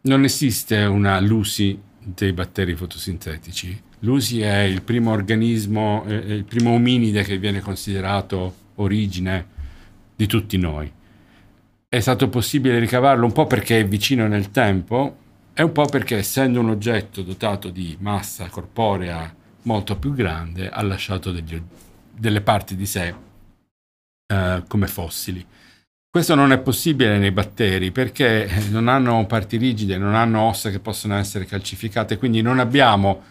non 0.00 0.24
esiste 0.24 0.84
una 0.84 1.20
Lucy 1.20 1.80
dei 1.98 2.32
batteri 2.32 2.74
fotosintetici. 2.74 3.82
Lucy 4.00 4.40
è 4.40 4.60
il 4.60 4.82
primo 4.82 5.12
organismo, 5.12 6.04
eh, 6.06 6.14
il 6.14 6.44
primo 6.44 6.72
ominide 6.72 7.22
che 7.22 7.38
viene 7.38 7.60
considerato 7.60 8.54
origine 8.76 9.46
di 10.14 10.26
tutti 10.26 10.56
noi. 10.56 10.90
È 11.88 12.00
stato 12.00 12.28
possibile 12.28 12.78
ricavarlo 12.78 13.24
un 13.24 13.32
po' 13.32 13.46
perché 13.46 13.80
è 13.80 13.86
vicino 13.86 14.26
nel 14.26 14.50
tempo 14.50 15.16
e 15.60 15.64
un 15.64 15.72
po' 15.72 15.86
perché 15.86 16.18
essendo 16.18 16.60
un 16.60 16.70
oggetto 16.70 17.22
dotato 17.22 17.70
di 17.70 17.96
massa 17.98 18.46
corporea 18.46 19.34
molto 19.62 19.98
più 19.98 20.14
grande 20.14 20.68
ha 20.68 20.80
lasciato 20.82 21.32
degli- 21.32 21.60
delle 22.12 22.42
parti 22.42 22.76
di 22.76 22.86
sé 22.86 23.12
eh, 24.28 24.62
come 24.68 24.86
fossili. 24.86 25.44
Questo 26.08 26.36
non 26.36 26.52
è 26.52 26.58
possibile 26.58 27.18
nei 27.18 27.32
batteri 27.32 27.90
perché 27.90 28.46
eh, 28.46 28.68
non 28.68 28.86
hanno 28.86 29.26
parti 29.26 29.56
rigide, 29.56 29.98
non 29.98 30.14
hanno 30.14 30.42
ossa 30.42 30.70
che 30.70 30.78
possono 30.78 31.16
essere 31.16 31.44
calcificate, 31.44 32.18
quindi 32.18 32.40
non 32.40 32.60
abbiamo, 32.60 33.24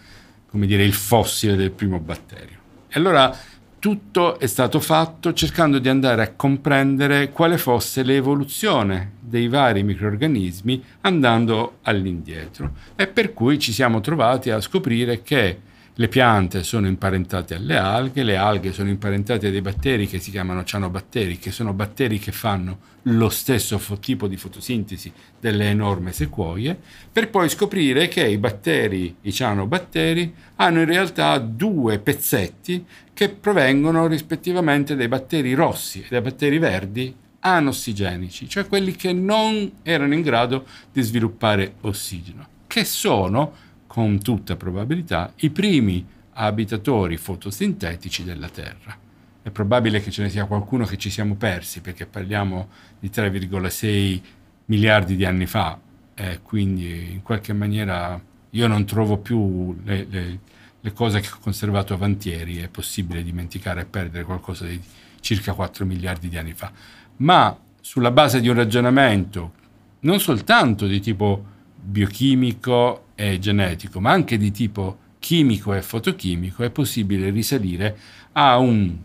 come 0.49 0.65
dire, 0.65 0.83
il 0.83 0.93
fossile 0.93 1.55
del 1.55 1.71
primo 1.71 1.97
batterio. 1.99 2.57
E 2.89 2.99
allora 2.99 3.33
tutto 3.79 4.39
è 4.39 4.47
stato 4.47 4.79
fatto 4.79 5.33
cercando 5.33 5.79
di 5.79 5.87
andare 5.87 6.21
a 6.21 6.33
comprendere 6.33 7.31
quale 7.31 7.57
fosse 7.57 8.03
l'evoluzione 8.03 9.13
dei 9.19 9.47
vari 9.47 9.83
microrganismi 9.83 10.83
andando 11.01 11.77
all'indietro. 11.83 12.71
E 12.95 13.07
per 13.07 13.33
cui 13.33 13.59
ci 13.59 13.71
siamo 13.71 14.01
trovati 14.01 14.49
a 14.49 14.61
scoprire 14.61 15.21
che 15.21 15.59
le 15.99 16.07
piante 16.09 16.61
sono 16.61 16.85
imparentate 16.85 17.55
alle 17.55 17.75
alghe, 17.75 18.21
le 18.21 18.37
alghe 18.37 18.71
sono 18.71 18.89
imparentate 18.89 19.47
a 19.47 19.49
dei 19.49 19.61
batteri 19.61 20.07
che 20.07 20.19
si 20.19 20.29
chiamano 20.29 20.63
cianobatteri, 20.63 21.39
che 21.39 21.49
sono 21.49 21.73
batteri 21.73 22.19
che 22.19 22.31
fanno 22.31 22.95
lo 23.03 23.29
stesso 23.29 23.79
tipo 23.99 24.27
di 24.27 24.37
fotosintesi 24.37 25.11
delle 25.39 25.69
enorme 25.69 26.11
sequoie, 26.11 26.77
per 27.11 27.31
poi 27.31 27.49
scoprire 27.49 28.07
che 28.09 28.27
i 28.27 28.37
batteri, 28.37 29.15
i 29.21 29.33
cianobatteri, 29.33 30.33
hanno 30.57 30.81
in 30.81 30.85
realtà 30.85 31.39
due 31.39 31.97
pezzetti 31.97 32.85
che 33.11 33.29
provengono 33.29 34.05
rispettivamente 34.05 34.95
dai 34.95 35.07
batteri 35.07 35.55
rossi 35.55 36.01
e 36.01 36.07
dai 36.09 36.21
batteri 36.21 36.59
verdi 36.59 37.15
anossigenici, 37.39 38.47
cioè 38.47 38.67
quelli 38.67 38.91
che 38.95 39.13
non 39.13 39.71
erano 39.81 40.13
in 40.13 40.21
grado 40.21 40.65
di 40.91 41.01
sviluppare 41.01 41.75
ossigeno, 41.81 42.47
che 42.67 42.83
sono 42.83 43.65
con 43.97 44.21
tutta 44.21 44.55
probabilità 44.55 45.33
i 45.37 45.49
primi 45.49 46.05
abitatori 46.33 47.17
fotosintetici 47.17 48.23
della 48.23 48.47
Terra. 48.47 48.95
È 49.41 49.49
probabile 49.49 50.03
che 50.03 50.11
ce 50.11 50.21
ne 50.21 50.29
sia 50.29 50.45
qualcuno 50.45 50.85
che 50.85 50.99
ci 50.99 51.09
siamo 51.09 51.33
persi 51.33 51.81
perché 51.81 52.05
parliamo 52.05 52.67
di 52.99 53.09
3,6 53.11 54.21
miliardi 54.65 55.15
di 55.15 55.25
anni 55.25 55.47
fa 55.47 55.79
e 56.13 56.41
quindi 56.43 57.11
in 57.11 57.23
qualche 57.23 57.53
maniera 57.53 58.21
io 58.51 58.67
non 58.67 58.85
trovo 58.85 59.17
più 59.17 59.75
le, 59.83 60.05
le- 60.07 60.39
le 60.79 60.93
cose 60.93 61.19
che 61.19 61.29
ho 61.33 61.39
conservato 61.39 61.95
avantieri, 61.95 62.57
è 62.57 62.67
possibile 62.67 63.23
dimenticare 63.23 63.81
e 63.81 63.85
perdere 63.85 64.25
qualcosa 64.25 64.67
di 64.67 64.79
circa 65.21 65.53
4 65.53 65.85
miliardi 65.85 66.29
di 66.29 66.37
anni 66.37 66.53
fa, 66.53 66.71
ma 67.15 67.57
sulla 67.81 68.11
base 68.11 68.41
di 68.41 68.47
un 68.47 68.57
ragionamento 68.57 69.53
non 70.01 70.19
soltanto 70.19 70.85
di 70.85 70.99
tipo 70.99 71.55
biochimico 71.87 73.07
e 73.15 73.39
genetico, 73.39 74.01
ma 74.01 74.11
anche 74.11 74.37
di 74.37 74.51
tipo 74.51 75.05
chimico 75.19 75.73
e 75.73 75.81
fotochimico, 75.81 76.63
è 76.63 76.69
possibile 76.69 77.29
risalire 77.29 77.97
a 78.33 78.57
un, 78.57 78.95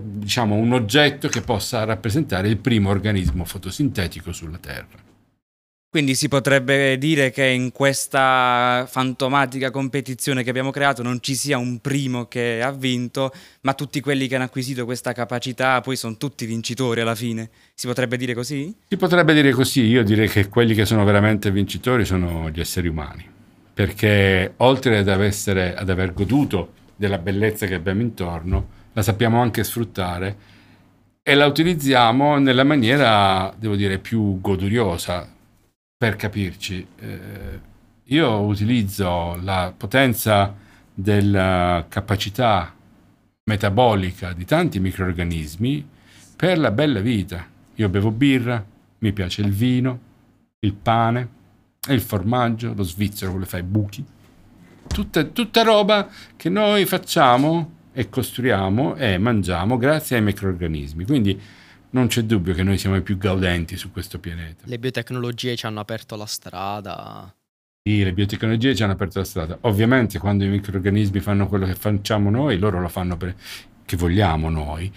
diciamo, 0.00 0.56
un 0.56 0.72
oggetto 0.72 1.28
che 1.28 1.40
possa 1.40 1.84
rappresentare 1.84 2.48
il 2.48 2.58
primo 2.58 2.90
organismo 2.90 3.44
fotosintetico 3.44 4.32
sulla 4.32 4.58
Terra. 4.58 5.07
Quindi 5.90 6.14
si 6.14 6.28
potrebbe 6.28 6.98
dire 6.98 7.30
che 7.30 7.46
in 7.46 7.72
questa 7.72 8.86
fantomatica 8.86 9.70
competizione 9.70 10.42
che 10.42 10.50
abbiamo 10.50 10.70
creato 10.70 11.02
non 11.02 11.22
ci 11.22 11.34
sia 11.34 11.56
un 11.56 11.78
primo 11.78 12.26
che 12.26 12.60
ha 12.62 12.70
vinto, 12.72 13.32
ma 13.62 13.72
tutti 13.72 14.02
quelli 14.02 14.28
che 14.28 14.34
hanno 14.34 14.44
acquisito 14.44 14.84
questa 14.84 15.12
capacità 15.12 15.80
poi 15.80 15.96
sono 15.96 16.18
tutti 16.18 16.44
vincitori 16.44 17.00
alla 17.00 17.14
fine. 17.14 17.48
Si 17.72 17.86
potrebbe 17.86 18.18
dire 18.18 18.34
così? 18.34 18.76
Si 18.86 18.98
potrebbe 18.98 19.32
dire 19.32 19.50
così, 19.52 19.80
io 19.84 20.04
direi 20.04 20.28
che 20.28 20.50
quelli 20.50 20.74
che 20.74 20.84
sono 20.84 21.04
veramente 21.04 21.50
vincitori 21.50 22.04
sono 22.04 22.50
gli 22.50 22.60
esseri 22.60 22.88
umani, 22.88 23.26
perché 23.72 24.52
oltre 24.58 24.98
ad, 24.98 25.08
essere- 25.08 25.74
ad 25.74 25.88
aver 25.88 26.12
goduto 26.12 26.74
della 26.96 27.16
bellezza 27.16 27.64
che 27.64 27.72
abbiamo 27.72 28.02
intorno, 28.02 28.68
la 28.92 29.00
sappiamo 29.00 29.40
anche 29.40 29.64
sfruttare 29.64 30.36
e 31.22 31.34
la 31.34 31.46
utilizziamo 31.46 32.36
nella 32.36 32.64
maniera, 32.64 33.50
devo 33.56 33.74
dire, 33.74 33.96
più 33.98 34.38
goduriosa. 34.42 35.36
Per 36.00 36.14
capirci, 36.14 36.86
eh, 37.00 37.60
io 38.04 38.40
utilizzo 38.42 39.36
la 39.42 39.74
potenza 39.76 40.54
della 40.94 41.86
capacità 41.88 42.72
metabolica 43.42 44.32
di 44.32 44.44
tanti 44.44 44.78
microrganismi 44.78 45.84
per 46.36 46.56
la 46.56 46.70
bella 46.70 47.00
vita. 47.00 47.44
Io 47.74 47.88
bevo 47.88 48.12
birra, 48.12 48.64
mi 48.98 49.12
piace 49.12 49.40
il 49.40 49.50
vino, 49.50 49.98
il 50.60 50.74
pane, 50.74 51.28
il 51.88 52.00
formaggio, 52.00 52.74
lo 52.74 52.84
svizzero 52.84 53.32
quello 53.32 53.46
fa 53.46 53.58
i 53.58 53.64
buchi. 53.64 54.04
Tutta, 54.86 55.24
tutta 55.24 55.62
roba 55.62 56.08
che 56.36 56.48
noi 56.48 56.84
facciamo 56.84 57.72
e 57.92 58.08
costruiamo 58.08 58.94
e 58.94 59.18
mangiamo 59.18 59.76
grazie 59.76 60.14
ai 60.14 60.22
microrganismi. 60.22 61.04
Quindi 61.04 61.40
non 61.90 62.06
c'è 62.08 62.22
dubbio 62.22 62.54
che 62.54 62.62
noi 62.62 62.78
siamo 62.78 62.96
i 62.96 63.02
più 63.02 63.16
gaudenti 63.16 63.76
su 63.76 63.90
questo 63.90 64.18
pianeta. 64.18 64.64
Le 64.64 64.78
biotecnologie 64.78 65.56
ci 65.56 65.66
hanno 65.66 65.80
aperto 65.80 66.16
la 66.16 66.26
strada. 66.26 67.34
Sì, 67.82 68.02
le 68.02 68.12
biotecnologie 68.12 68.74
ci 68.74 68.82
hanno 68.82 68.92
aperto 68.92 69.18
la 69.18 69.24
strada. 69.24 69.58
Ovviamente 69.62 70.18
quando 70.18 70.44
i 70.44 70.48
microrganismi 70.48 71.20
fanno 71.20 71.46
quello 71.48 71.66
che 71.66 71.74
facciamo 71.74 72.30
noi, 72.30 72.58
loro 72.58 72.80
lo 72.80 72.88
fanno 72.88 73.16
per 73.16 73.34
che 73.88 73.96
vogliamo 73.96 74.50
noi. 74.50 74.92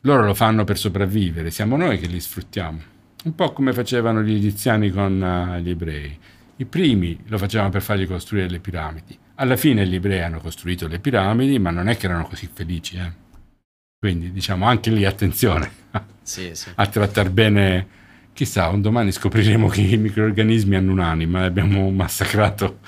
Loro 0.00 0.24
lo 0.24 0.34
fanno 0.34 0.64
per 0.64 0.76
sopravvivere, 0.76 1.52
siamo 1.52 1.76
noi 1.76 1.98
che 2.00 2.08
li 2.08 2.18
sfruttiamo. 2.18 2.80
Un 3.22 3.34
po' 3.36 3.52
come 3.52 3.72
facevano 3.72 4.20
gli 4.22 4.34
egiziani 4.34 4.90
con 4.90 5.22
eh, 5.22 5.62
gli 5.62 5.70
ebrei. 5.70 6.18
I 6.56 6.64
primi 6.64 7.16
lo 7.26 7.38
facevano 7.38 7.70
per 7.70 7.82
fargli 7.82 8.06
costruire 8.06 8.48
le 8.48 8.58
piramidi. 8.58 9.16
Alla 9.36 9.56
fine 9.56 9.86
gli 9.86 9.94
ebrei 9.94 10.22
hanno 10.22 10.40
costruito 10.40 10.88
le 10.88 10.98
piramidi, 10.98 11.58
ma 11.60 11.70
non 11.70 11.88
è 11.88 11.96
che 11.96 12.06
erano 12.06 12.26
così 12.26 12.48
felici, 12.52 12.96
eh. 12.96 13.12
Quindi 14.06 14.30
diciamo 14.30 14.66
anche 14.66 14.90
lì 14.90 15.04
attenzione 15.04 15.68
Sì, 16.22 16.50
sì. 16.52 16.68
a 16.76 16.86
trattare 16.86 17.28
bene. 17.28 17.86
Chissà, 18.32 18.68
un 18.68 18.80
domani 18.80 19.10
scopriremo 19.10 19.66
che 19.66 19.80
i 19.80 19.96
microrganismi 19.96 20.76
hanno 20.76 20.92
un'anima 20.92 21.40
e 21.42 21.44
abbiamo 21.46 21.90
massacrato 21.90 22.78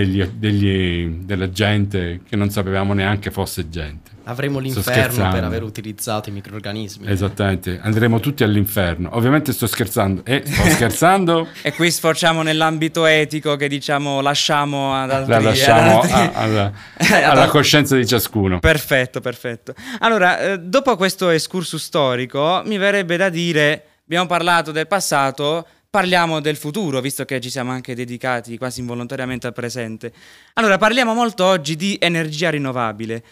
degli, 0.00 0.22
degli, 0.24 1.08
della 1.24 1.48
gente 1.48 2.20
che 2.28 2.36
non 2.36 2.50
sapevamo 2.50 2.92
neanche 2.92 3.30
fosse 3.30 3.70
gente. 3.70 4.10
Avremo 4.24 4.58
l'inferno 4.58 5.30
per 5.30 5.44
aver 5.44 5.62
utilizzato 5.62 6.28
i 6.28 6.32
microorganismi. 6.32 7.08
Esattamente, 7.08 7.78
andremo 7.80 8.20
tutti 8.20 8.42
all'inferno. 8.42 9.08
Ovviamente 9.12 9.52
sto 9.52 9.66
scherzando. 9.66 10.22
Eh, 10.24 10.42
sto 10.44 10.68
scherzando. 10.68 11.48
e 11.62 11.72
qui 11.72 11.90
sfociamo 11.90 12.42
nell'ambito 12.42 13.06
etico 13.06 13.56
che 13.56 13.68
diciamo 13.68 14.20
lasciamo 14.20 14.94
ad 14.94 15.10
altri. 15.12 15.32
La 15.32 15.40
lasciamo 15.40 16.00
ad 16.00 16.10
altri. 16.10 16.36
A, 16.36 16.42
alla, 16.42 16.72
alla 17.30 17.48
coscienza 17.48 17.96
di 17.96 18.06
ciascuno. 18.06 18.58
Perfetto, 18.58 19.20
perfetto. 19.20 19.74
Allora, 20.00 20.40
eh, 20.40 20.58
dopo 20.58 20.96
questo 20.96 21.30
excursus 21.30 21.82
storico, 21.82 22.62
mi 22.66 22.76
verrebbe 22.76 23.16
da 23.16 23.28
dire, 23.28 23.84
abbiamo 24.02 24.26
parlato 24.26 24.72
del 24.72 24.88
passato, 24.88 25.66
parliamo 25.96 26.40
del 26.40 26.56
futuro, 26.56 27.00
visto 27.00 27.24
che 27.24 27.40
ci 27.40 27.48
siamo 27.48 27.70
anche 27.70 27.94
dedicati 27.94 28.58
quasi 28.58 28.80
involontariamente 28.80 29.46
al 29.46 29.54
presente. 29.54 30.12
Allora, 30.52 30.76
parliamo 30.76 31.14
molto 31.14 31.46
oggi 31.46 31.74
di 31.74 31.96
energia 31.98 32.50
rinnovabile. 32.50 33.24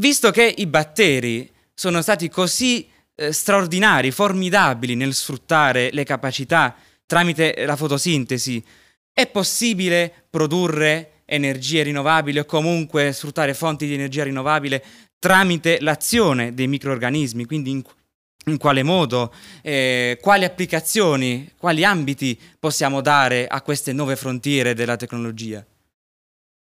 Visto 0.00 0.30
che 0.30 0.54
i 0.56 0.66
batteri 0.66 1.52
sono 1.74 2.00
stati 2.00 2.30
così 2.30 2.88
eh, 3.14 3.30
straordinari, 3.30 4.10
formidabili 4.10 4.94
nel 4.94 5.12
sfruttare 5.12 5.90
le 5.92 6.04
capacità 6.04 6.74
tramite 7.04 7.66
la 7.66 7.76
fotosintesi, 7.76 8.64
è 9.12 9.26
possibile 9.26 10.24
produrre 10.30 11.24
energie 11.26 11.82
rinnovabili 11.82 12.38
o 12.38 12.46
comunque 12.46 13.12
sfruttare 13.12 13.52
fonti 13.52 13.84
di 13.84 13.92
energia 13.92 14.24
rinnovabile 14.24 14.82
tramite 15.18 15.76
l'azione 15.82 16.54
dei 16.54 16.68
microorganismi, 16.68 17.44
quindi 17.44 17.70
in, 17.70 17.82
in 18.46 18.58
quale 18.58 18.82
modo, 18.82 19.32
eh, 19.62 20.18
quali 20.20 20.44
applicazioni, 20.44 21.50
quali 21.56 21.84
ambiti 21.84 22.38
possiamo 22.58 23.00
dare 23.00 23.46
a 23.46 23.62
queste 23.62 23.92
nuove 23.92 24.16
frontiere 24.16 24.74
della 24.74 24.96
tecnologia? 24.96 25.64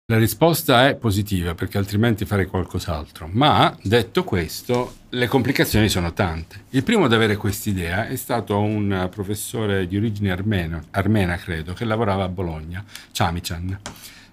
La 0.07 0.19
risposta 0.19 0.88
è 0.88 0.95
positiva 0.95 1.55
perché 1.55 1.79
altrimenti 1.79 2.25
farei 2.25 2.45
qualcos'altro, 2.45 3.27
ma 3.31 3.75
detto 3.81 4.24
questo 4.24 4.98
le 5.10 5.27
complicazioni 5.27 5.89
sono 5.89 6.13
tante. 6.13 6.65
Il 6.69 6.84
primo 6.84 7.05
ad 7.05 7.13
avere 7.13 7.38
quest'idea 7.38 8.07
è 8.07 8.15
stato 8.15 8.60
un 8.60 9.07
professore 9.10 9.88
di 9.88 9.98
origine 9.98 10.29
armena, 10.29 10.79
armena 10.91 11.38
credo, 11.38 11.74
che 11.74 11.86
lavorava 11.86 12.24
a 12.24 12.29
Bologna, 12.29 12.86
Chamichan. 13.12 13.79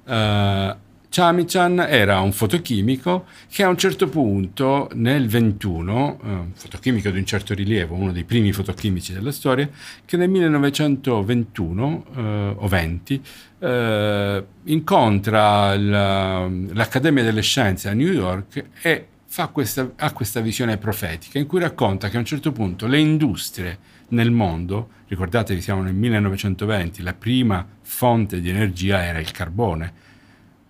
Uh, 0.04 0.81
Chamichan 1.12 1.78
era 1.86 2.20
un 2.20 2.32
fotochimico 2.32 3.26
che 3.50 3.62
a 3.62 3.68
un 3.68 3.76
certo 3.76 4.08
punto 4.08 4.88
nel 4.94 5.28
21, 5.28 6.20
eh, 6.24 6.26
un 6.26 6.52
fotochimico 6.54 7.10
di 7.10 7.18
un 7.18 7.26
certo 7.26 7.52
rilievo, 7.52 7.94
uno 7.94 8.12
dei 8.12 8.24
primi 8.24 8.50
fotochimici 8.50 9.12
della 9.12 9.30
storia, 9.30 9.68
che 10.06 10.16
nel 10.16 10.30
1921 10.30 12.04
eh, 12.16 12.54
o 12.56 12.66
20 12.66 13.22
eh, 13.58 14.44
incontra 14.64 15.76
la, 15.76 16.48
l'Accademia 16.48 17.22
delle 17.22 17.42
Scienze 17.42 17.90
a 17.90 17.92
New 17.92 18.10
York 18.10 18.64
e 18.80 19.08
questa, 19.52 19.92
ha 19.96 20.12
questa 20.12 20.40
visione 20.40 20.78
profetica 20.78 21.38
in 21.38 21.46
cui 21.46 21.60
racconta 21.60 22.08
che 22.08 22.16
a 22.16 22.20
un 22.20 22.24
certo 22.24 22.52
punto 22.52 22.86
le 22.86 22.98
industrie 22.98 23.78
nel 24.08 24.30
mondo, 24.30 24.88
ricordatevi 25.08 25.60
siamo 25.60 25.82
nel 25.82 25.94
1920, 25.94 27.02
la 27.02 27.12
prima 27.12 27.66
fonte 27.82 28.40
di 28.40 28.48
energia 28.48 29.04
era 29.04 29.18
il 29.18 29.30
carbone, 29.30 30.01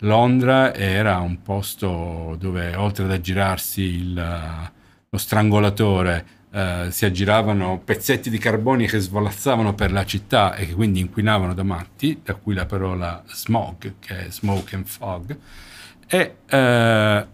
Londra 0.03 0.75
era 0.75 1.19
un 1.19 1.43
posto 1.43 2.37
dove 2.39 2.75
oltre 2.75 3.05
ad 3.05 3.13
aggirarsi 3.13 3.83
il, 3.83 4.15
lo 5.09 5.19
strangolatore 5.19 6.41
eh, 6.53 6.89
si 6.91 7.05
aggiravano 7.05 7.81
pezzetti 7.83 8.29
di 8.29 8.39
carboni 8.39 8.87
che 8.87 8.99
svolazzavano 8.99 9.75
per 9.75 9.93
la 9.93 10.05
città 10.05 10.55
e 10.55 10.67
che 10.67 10.75
quindi 10.75 11.01
inquinavano 11.01 11.55
da 11.55 11.63
matti, 11.63 12.21
da 12.23 12.35
cui 12.35 12.55
la 12.55 12.67
parola 12.67 13.23
smog, 13.27 13.95
che 13.99 14.27
è 14.27 14.31
smoke 14.31 14.75
and 14.75 14.87
fog. 14.87 15.37
E 16.07 16.37
eh, 16.47 17.27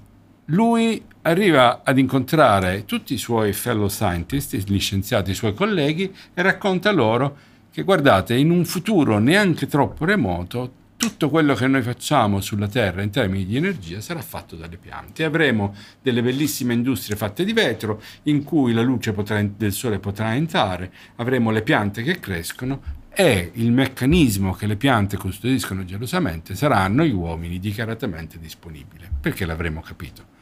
lui 0.44 1.04
arriva 1.22 1.80
ad 1.82 1.98
incontrare 1.98 2.84
tutti 2.84 3.14
i 3.14 3.18
suoi 3.18 3.52
fellow 3.52 3.88
scientists, 3.88 4.64
gli 4.66 4.78
scienziati, 4.78 5.32
i 5.32 5.34
suoi 5.34 5.54
colleghi, 5.54 6.14
e 6.32 6.42
racconta 6.42 6.92
loro 6.92 7.36
che 7.72 7.82
guardate, 7.82 8.34
in 8.34 8.50
un 8.50 8.64
futuro 8.64 9.18
neanche 9.18 9.66
troppo 9.66 10.04
remoto, 10.04 10.72
tutto 10.98 11.30
quello 11.30 11.54
che 11.54 11.68
noi 11.68 11.80
facciamo 11.80 12.40
sulla 12.40 12.66
Terra 12.66 13.02
in 13.02 13.10
termini 13.10 13.46
di 13.46 13.56
energia 13.56 14.00
sarà 14.00 14.20
fatto 14.20 14.56
dalle 14.56 14.78
piante. 14.78 15.22
Avremo 15.22 15.72
delle 16.02 16.22
bellissime 16.22 16.74
industrie 16.74 17.16
fatte 17.16 17.44
di 17.44 17.52
vetro 17.52 18.02
in 18.24 18.42
cui 18.42 18.72
la 18.72 18.82
luce 18.82 19.12
potrà, 19.12 19.40
del 19.40 19.72
sole 19.72 20.00
potrà 20.00 20.34
entrare, 20.34 20.92
avremo 21.16 21.52
le 21.52 21.62
piante 21.62 22.02
che 22.02 22.18
crescono 22.18 22.96
e 23.14 23.52
il 23.54 23.70
meccanismo 23.70 24.52
che 24.54 24.66
le 24.66 24.74
piante 24.74 25.16
custodiscono 25.16 25.84
gelosamente 25.84 26.56
saranno 26.56 27.04
gli 27.04 27.12
uomini 27.12 27.60
dichiaratamente 27.60 28.40
disponibili, 28.40 29.08
perché 29.20 29.46
l'avremo 29.46 29.80
capito. 29.80 30.36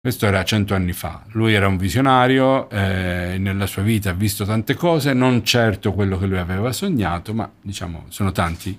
Questo 0.00 0.26
era 0.26 0.44
cento 0.44 0.74
anni 0.74 0.92
fa, 0.92 1.24
lui 1.30 1.54
era 1.54 1.68
un 1.68 1.76
visionario, 1.76 2.68
eh, 2.70 3.36
nella 3.38 3.66
sua 3.66 3.82
vita 3.82 4.10
ha 4.10 4.14
visto 4.14 4.44
tante 4.44 4.74
cose, 4.74 5.12
non 5.12 5.44
certo 5.44 5.92
quello 5.92 6.18
che 6.18 6.26
lui 6.26 6.38
aveva 6.38 6.72
sognato, 6.72 7.34
ma 7.34 7.48
diciamo 7.60 8.06
sono 8.08 8.32
tanti 8.32 8.76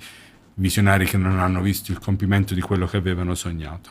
visionari 0.59 1.05
che 1.05 1.17
non 1.17 1.39
hanno 1.39 1.61
visto 1.61 1.91
il 1.91 1.99
compimento 1.99 2.53
di 2.53 2.61
quello 2.61 2.85
che 2.85 2.97
avevano 2.97 3.33
sognato. 3.33 3.89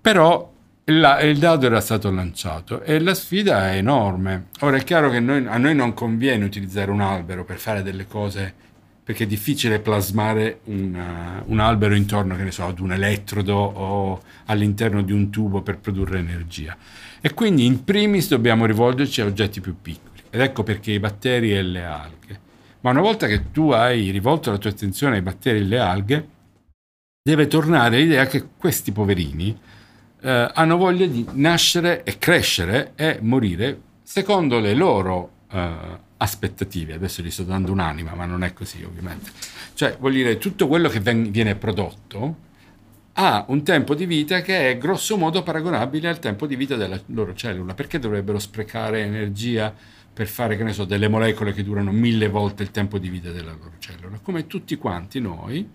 Però 0.00 0.52
la, 0.84 1.20
il 1.20 1.38
dado 1.38 1.66
era 1.66 1.80
stato 1.80 2.10
lanciato 2.10 2.82
e 2.82 3.00
la 3.00 3.14
sfida 3.14 3.70
è 3.70 3.76
enorme. 3.76 4.48
Ora 4.60 4.76
è 4.76 4.84
chiaro 4.84 5.08
che 5.08 5.20
noi, 5.20 5.46
a 5.46 5.56
noi 5.56 5.74
non 5.74 5.94
conviene 5.94 6.44
utilizzare 6.44 6.90
un 6.90 7.00
albero 7.00 7.44
per 7.44 7.58
fare 7.58 7.82
delle 7.82 8.06
cose 8.06 8.68
perché 9.02 9.24
è 9.24 9.26
difficile 9.26 9.80
plasmare 9.80 10.60
una, 10.64 11.42
un 11.46 11.58
albero 11.58 11.94
intorno, 11.94 12.36
che 12.36 12.44
ne 12.44 12.52
so, 12.52 12.66
ad 12.66 12.78
un 12.78 12.92
elettrodo 12.92 13.54
o 13.56 14.22
all'interno 14.46 15.02
di 15.02 15.10
un 15.10 15.30
tubo 15.30 15.62
per 15.62 15.78
produrre 15.78 16.18
energia. 16.18 16.76
E 17.20 17.34
quindi 17.34 17.64
in 17.64 17.82
primis 17.82 18.28
dobbiamo 18.28 18.66
rivolgerci 18.66 19.20
a 19.20 19.24
oggetti 19.24 19.60
più 19.60 19.74
piccoli. 19.80 20.22
Ed 20.30 20.40
ecco 20.40 20.62
perché 20.62 20.92
i 20.92 21.00
batteri 21.00 21.56
e 21.56 21.62
le 21.62 21.84
alghe 21.84 22.48
ma 22.80 22.90
una 22.90 23.00
volta 23.00 23.26
che 23.26 23.50
tu 23.50 23.70
hai 23.70 24.10
rivolto 24.10 24.50
la 24.50 24.58
tua 24.58 24.70
attenzione 24.70 25.16
ai 25.16 25.22
batteri 25.22 25.58
e 25.58 25.62
alle 25.62 25.78
alghe, 25.78 26.28
deve 27.22 27.46
tornare 27.46 27.98
l'idea 27.98 28.26
che 28.26 28.46
questi 28.56 28.92
poverini 28.92 29.58
eh, 30.22 30.50
hanno 30.52 30.76
voglia 30.76 31.06
di 31.06 31.26
nascere 31.32 32.02
e 32.02 32.18
crescere 32.18 32.92
e 32.96 33.18
morire 33.20 33.80
secondo 34.02 34.58
le 34.58 34.74
loro 34.74 35.30
eh, 35.50 35.98
aspettative. 36.16 36.94
Adesso 36.94 37.22
gli 37.22 37.30
sto 37.30 37.42
dando 37.42 37.72
un'anima, 37.72 38.14
ma 38.14 38.24
non 38.24 38.42
è 38.42 38.52
così 38.52 38.82
ovviamente. 38.82 39.30
Cioè, 39.74 39.96
vuol 39.98 40.12
dire, 40.12 40.38
tutto 40.38 40.66
quello 40.66 40.88
che 40.88 41.00
ven- 41.00 41.30
viene 41.30 41.54
prodotto 41.54 42.48
ha 43.14 43.44
un 43.48 43.62
tempo 43.62 43.94
di 43.94 44.06
vita 44.06 44.40
che 44.40 44.70
è 44.70 44.78
grosso 44.78 45.16
modo 45.16 45.42
paragonabile 45.42 46.08
al 46.08 46.18
tempo 46.18 46.46
di 46.46 46.56
vita 46.56 46.76
della 46.76 47.00
loro 47.06 47.34
cellula. 47.34 47.74
Perché 47.74 47.98
dovrebbero 47.98 48.38
sprecare 48.38 49.02
energia? 49.02 49.74
Per 50.20 50.28
fare, 50.28 50.54
che 50.58 50.64
ne 50.64 50.74
so, 50.74 50.84
delle 50.84 51.08
molecole 51.08 51.54
che 51.54 51.64
durano 51.64 51.92
mille 51.92 52.28
volte 52.28 52.62
il 52.62 52.70
tempo 52.70 52.98
di 52.98 53.08
vita 53.08 53.30
della 53.30 53.52
loro 53.52 53.72
cellula. 53.78 54.18
Come 54.18 54.46
tutti 54.46 54.76
quanti 54.76 55.18
noi, 55.18 55.66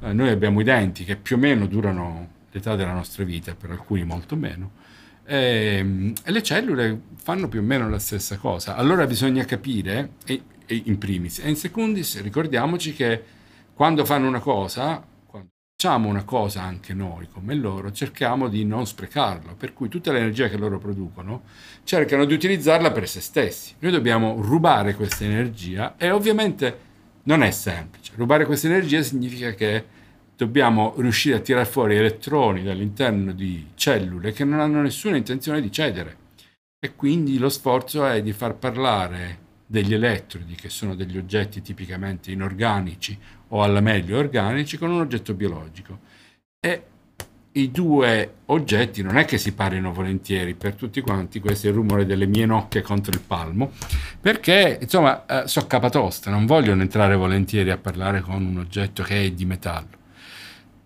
eh, 0.00 0.12
noi 0.14 0.30
abbiamo 0.30 0.62
i 0.62 0.64
denti 0.64 1.04
che 1.04 1.16
più 1.16 1.36
o 1.36 1.38
meno 1.38 1.66
durano 1.66 2.30
l'età 2.50 2.74
della 2.74 2.94
nostra 2.94 3.22
vita, 3.22 3.54
per 3.54 3.70
alcuni 3.70 4.02
molto 4.04 4.34
meno, 4.34 4.70
e, 5.26 5.76
ehm, 5.76 6.12
e 6.24 6.30
le 6.30 6.42
cellule 6.42 7.00
fanno 7.16 7.48
più 7.48 7.60
o 7.60 7.62
meno 7.62 7.86
la 7.90 7.98
stessa 7.98 8.38
cosa. 8.38 8.76
Allora 8.76 9.06
bisogna 9.06 9.44
capire, 9.44 10.12
e, 10.24 10.40
e 10.64 10.82
in 10.86 10.96
primis, 10.96 11.40
e 11.40 11.50
in 11.50 11.56
secundis 11.56 12.22
ricordiamoci 12.22 12.94
che 12.94 13.22
quando 13.74 14.06
fanno 14.06 14.26
una 14.26 14.40
cosa 14.40 15.04
facciamo 15.82 16.08
una 16.08 16.22
cosa 16.22 16.62
anche 16.62 16.94
noi 16.94 17.26
come 17.26 17.56
loro, 17.56 17.90
cerchiamo 17.90 18.46
di 18.46 18.64
non 18.64 18.86
sprecarlo, 18.86 19.56
per 19.56 19.72
cui 19.72 19.88
tutta 19.88 20.12
l'energia 20.12 20.48
che 20.48 20.56
loro 20.56 20.78
producono 20.78 21.42
cercano 21.82 22.24
di 22.24 22.34
utilizzarla 22.34 22.92
per 22.92 23.08
se 23.08 23.20
stessi. 23.20 23.74
Noi 23.80 23.90
dobbiamo 23.90 24.40
rubare 24.40 24.94
questa 24.94 25.24
energia 25.24 25.96
e 25.96 26.12
ovviamente 26.12 26.78
non 27.24 27.42
è 27.42 27.50
semplice. 27.50 28.12
Rubare 28.14 28.46
questa 28.46 28.68
energia 28.68 29.02
significa 29.02 29.54
che 29.54 29.84
dobbiamo 30.36 30.94
riuscire 30.98 31.38
a 31.38 31.40
tirare 31.40 31.66
fuori 31.66 31.96
elettroni 31.96 32.62
dall'interno 32.62 33.32
di 33.32 33.70
cellule 33.74 34.30
che 34.30 34.44
non 34.44 34.60
hanno 34.60 34.82
nessuna 34.82 35.16
intenzione 35.16 35.60
di 35.60 35.72
cedere. 35.72 36.16
E 36.78 36.94
quindi 36.94 37.38
lo 37.38 37.48
sforzo 37.48 38.06
è 38.06 38.22
di 38.22 38.32
far 38.32 38.54
parlare 38.54 39.38
degli 39.72 39.94
elettrodi, 39.94 40.54
che 40.54 40.68
sono 40.68 40.94
degli 40.94 41.16
oggetti 41.16 41.62
tipicamente 41.62 42.30
inorganici 42.30 43.18
o 43.48 43.62
alla 43.62 43.80
meglio 43.80 44.18
organici 44.18 44.76
con 44.76 44.90
un 44.90 45.00
oggetto 45.00 45.32
biologico. 45.32 45.98
E 46.60 46.84
i 47.52 47.70
due 47.70 48.34
oggetti 48.46 49.02
non 49.02 49.16
è 49.16 49.24
che 49.24 49.38
si 49.38 49.54
parino 49.54 49.90
volentieri 49.90 50.52
per 50.52 50.74
tutti 50.74 51.00
quanti, 51.00 51.40
questo 51.40 51.66
è 51.66 51.70
il 51.70 51.76
rumore 51.76 52.04
delle 52.04 52.26
mie 52.26 52.44
nocche 52.44 52.82
contro 52.82 53.12
il 53.12 53.22
palmo, 53.26 53.72
perché 54.20 54.78
insomma 54.78 55.24
eh, 55.24 55.48
so 55.48 55.66
capatosta, 55.66 56.30
non 56.30 56.44
vogliono 56.44 56.82
entrare 56.82 57.16
volentieri 57.16 57.70
a 57.70 57.78
parlare 57.78 58.20
con 58.20 58.44
un 58.44 58.58
oggetto 58.58 59.02
che 59.02 59.24
è 59.24 59.30
di 59.30 59.46
metallo. 59.46 60.00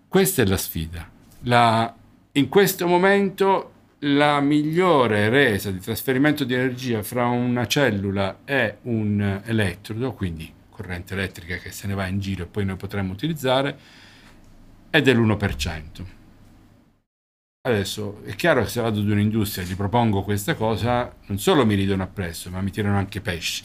Questa 0.07 0.42
è 0.42 0.46
la 0.46 0.57
sfida. 0.57 1.11
La, 1.40 1.92
in 2.33 2.49
questo 2.49 2.87
momento 2.87 3.72
la 4.00 4.40
migliore 4.40 5.28
resa 5.28 5.70
di 5.70 5.80
trasferimento 5.80 6.44
di 6.44 6.54
energia 6.54 7.02
fra 7.02 7.26
una 7.26 7.66
cellula 7.66 8.40
e 8.44 8.78
un 8.82 9.40
elettrodo, 9.44 10.12
quindi 10.12 10.52
corrente 10.68 11.14
elettrica 11.14 11.56
che 11.56 11.70
se 11.70 11.87
ne 11.87 11.94
va 11.94 12.06
in 12.06 12.20
giro 12.20 12.44
e 12.44 12.46
poi 12.46 12.64
noi 12.64 12.76
potremmo 12.76 13.12
utilizzare, 13.12 13.78
è 14.90 15.00
dell'1%. 15.00 15.85
Adesso 17.66 18.22
è 18.24 18.35
chiaro 18.37 18.62
che 18.62 18.68
se 18.68 18.80
vado 18.80 19.00
ad 19.00 19.09
un'industria 19.09 19.64
e 19.64 19.66
gli 19.66 19.74
propongo 19.74 20.22
questa 20.22 20.54
cosa, 20.54 21.12
non 21.26 21.38
solo 21.38 21.66
mi 21.66 21.74
ridono 21.74 22.02
appresso, 22.02 22.50
ma 22.50 22.61
mi 22.61 22.70
tirano 22.70 22.96
anche 22.96 23.20
pesci. 23.20 23.64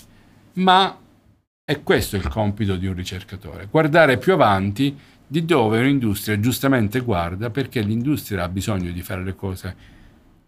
Ma 0.54 0.98
è 1.64 1.84
questo 1.84 2.16
il 2.16 2.28
compito 2.28 2.78
di 2.78 2.88
un 2.88 2.96
ricercatore, 2.96 3.68
guardare 3.70 4.18
più 4.18 4.34
avanti 4.34 4.98
di 5.28 5.46
dove 5.46 5.80
un'industria 5.80 6.40
giustamente 6.40 7.00
guarda 7.02 7.50
perché 7.50 7.82
l'industria 7.82 8.44
ha 8.44 8.50
bisogno 8.50 8.92
di 8.92 9.02
fare 9.02 9.24
le 9.24 9.36
cose 9.36 10.00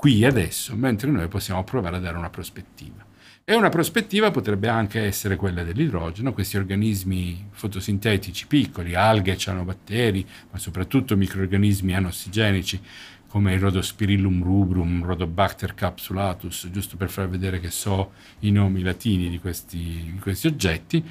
qui 0.04 0.24
e 0.24 0.26
adesso, 0.26 0.76
mentre 0.76 1.10
noi 1.10 1.30
possiamo 1.30 1.64
provare 1.64 1.96
a 1.96 2.00
dare 2.00 2.18
una 2.18 2.30
prospettiva. 2.30 3.06
E 3.46 3.56
una 3.56 3.70
prospettiva 3.70 4.32
potrebbe 4.32 4.68
anche 4.68 5.00
essere 5.00 5.38
quella 5.38 5.64
dell'idrogeno, 5.64 6.34
questi 6.34 6.58
organismi 6.58 7.48
fotosintetici 7.52 8.48
piccoli, 8.48 8.96
alghe, 8.96 9.38
cianobatteri, 9.38 10.28
ma 10.52 10.58
soprattutto 10.58 11.16
microorganismi 11.16 11.96
anossigenici 11.96 12.82
come 13.30 13.54
il 13.54 13.62
Rhodospirillum 13.62 14.44
rubrum, 14.44 15.06
Rhodobacter 15.06 15.74
capsulatus, 15.74 16.68
giusto 16.70 16.98
per 16.98 17.10
far 17.10 17.30
vedere 17.30 17.62
che 17.62 17.72
so 17.72 18.12
i 18.40 18.52
nomi 18.52 18.82
latini 18.82 19.30
di 19.30 19.40
questi, 19.40 20.12
di 20.12 20.20
questi 20.20 20.48
oggetti, 20.48 21.02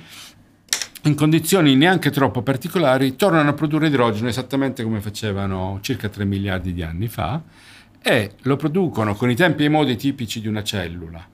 in 1.05 1.15
condizioni 1.15 1.77
neanche 1.77 2.11
troppo 2.11 2.43
particolari, 2.43 3.17
tornano 3.17 3.49
a 3.49 3.55
produrre 3.55 3.87
idrogeno 3.87 4.29
esattamente 4.29 4.83
come 4.83 5.01
facevano 5.01 5.79
circa 5.81 6.11
3 6.11 6.27
miliardi 6.27 6.75
di 6.75 6.83
anni 6.83 7.09
fa 7.09 7.43
e 8.03 8.33
lo 8.43 8.57
producono 8.57 9.15
con 9.15 9.31
i 9.31 9.37
tempi 9.37 9.63
e 9.63 9.67
i 9.67 9.71
modi 9.71 9.97
tipici 9.97 10.41
di 10.41 10.49
una 10.49 10.63
cellula. 10.63 11.27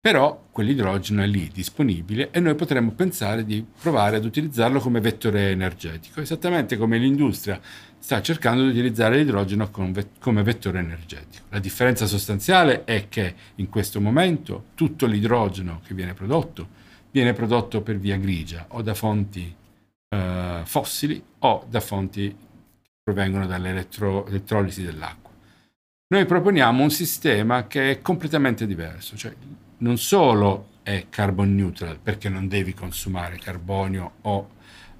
Però 0.00 0.48
quell'idrogeno 0.50 1.22
è 1.22 1.26
lì 1.26 1.48
disponibile 1.52 2.30
e 2.32 2.40
noi 2.40 2.56
potremmo 2.56 2.90
pensare 2.90 3.44
di 3.44 3.64
provare 3.80 4.16
ad 4.16 4.24
utilizzarlo 4.24 4.80
come 4.80 5.00
vettore 5.00 5.50
energetico, 5.50 6.20
esattamente 6.20 6.76
come 6.76 6.98
l'industria 6.98 7.60
sta 7.98 8.20
cercando 8.20 8.64
di 8.64 8.70
utilizzare 8.70 9.16
l'idrogeno 9.16 9.70
come 9.70 10.42
vettore 10.42 10.80
energetico. 10.80 11.44
La 11.50 11.60
differenza 11.60 12.06
sostanziale 12.06 12.82
è 12.82 13.06
che 13.08 13.34
in 13.56 13.68
questo 13.68 14.00
momento 14.00 14.64
tutto 14.74 15.06
l'idrogeno 15.06 15.80
che 15.86 15.94
viene 15.94 16.14
prodotto 16.14 16.80
viene 17.12 17.32
prodotto 17.32 17.80
per 17.80 17.98
via 17.98 18.16
grigia 18.16 18.64
o 18.70 18.82
da 18.82 18.94
fonti 18.94 19.54
eh, 20.08 20.62
fossili 20.64 21.22
o 21.38 21.64
da 21.68 21.78
fonti 21.78 22.28
che 22.28 22.90
provengono 23.04 23.46
dall'elettrolisi 23.46 24.82
dell'acqua. 24.82 25.21
Noi 26.12 26.26
proponiamo 26.26 26.82
un 26.82 26.90
sistema 26.90 27.66
che 27.66 27.92
è 27.92 28.02
completamente 28.02 28.66
diverso, 28.66 29.16
cioè 29.16 29.34
non 29.78 29.96
solo 29.96 30.72
è 30.82 31.06
carbon 31.08 31.54
neutral 31.54 31.98
perché 32.02 32.28
non 32.28 32.48
devi 32.48 32.74
consumare 32.74 33.38
carbonio 33.38 34.12
o 34.20 34.50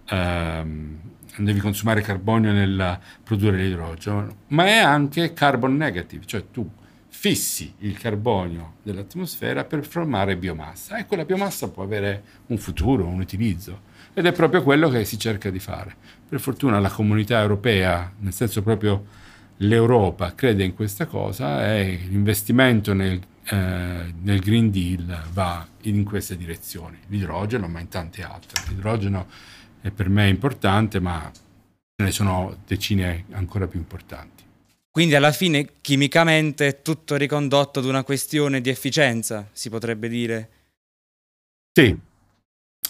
ehm, 0.08 1.00
non 1.36 1.44
devi 1.44 1.60
consumare 1.60 2.00
carbonio 2.00 2.52
nel 2.52 2.98
produrre 3.22 3.58
l'idrogeno, 3.58 4.36
ma 4.48 4.64
è 4.64 4.78
anche 4.78 5.34
carbon 5.34 5.76
negative, 5.76 6.24
cioè 6.24 6.44
tu 6.50 6.66
fissi 7.08 7.74
il 7.80 7.98
carbonio 7.98 8.76
dell'atmosfera 8.82 9.64
per 9.64 9.84
formare 9.84 10.38
biomassa 10.38 10.96
e 10.96 11.04
quella 11.04 11.26
biomassa 11.26 11.68
può 11.68 11.82
avere 11.82 12.22
un 12.46 12.56
futuro, 12.56 13.04
un 13.04 13.20
utilizzo 13.20 13.82
ed 14.14 14.24
è 14.24 14.32
proprio 14.32 14.62
quello 14.62 14.88
che 14.88 15.04
si 15.04 15.18
cerca 15.18 15.50
di 15.50 15.58
fare. 15.58 15.94
Per 16.26 16.40
fortuna 16.40 16.80
la 16.80 16.88
comunità 16.88 17.38
europea, 17.38 18.10
nel 18.20 18.32
senso 18.32 18.62
proprio 18.62 19.20
l'Europa, 19.62 20.34
crede 20.34 20.64
in 20.64 20.74
questa 20.74 21.06
cosa 21.06 21.74
e 21.74 22.00
l'investimento 22.08 22.92
nel, 22.92 23.20
eh, 23.44 24.14
nel 24.22 24.40
Green 24.40 24.70
Deal 24.70 25.24
va 25.32 25.66
in 25.82 26.04
queste 26.04 26.36
direzioni. 26.36 26.98
L'idrogeno, 27.08 27.68
ma 27.68 27.80
in 27.80 27.88
tante 27.88 28.22
altre. 28.22 28.62
L'idrogeno 28.68 29.26
è 29.80 29.90
per 29.90 30.08
me 30.08 30.28
importante, 30.28 31.00
ma 31.00 31.30
ce 31.32 32.04
ne 32.04 32.10
sono 32.10 32.56
decine 32.66 33.24
ancora 33.32 33.66
più 33.66 33.78
importanti. 33.78 34.42
Quindi 34.90 35.14
alla 35.14 35.32
fine 35.32 35.68
chimicamente 35.80 36.66
è 36.66 36.82
tutto 36.82 37.16
ricondotto 37.16 37.78
ad 37.78 37.86
una 37.86 38.04
questione 38.04 38.60
di 38.60 38.68
efficienza, 38.68 39.48
si 39.52 39.70
potrebbe 39.70 40.08
dire. 40.08 40.50
Sì, 41.72 41.98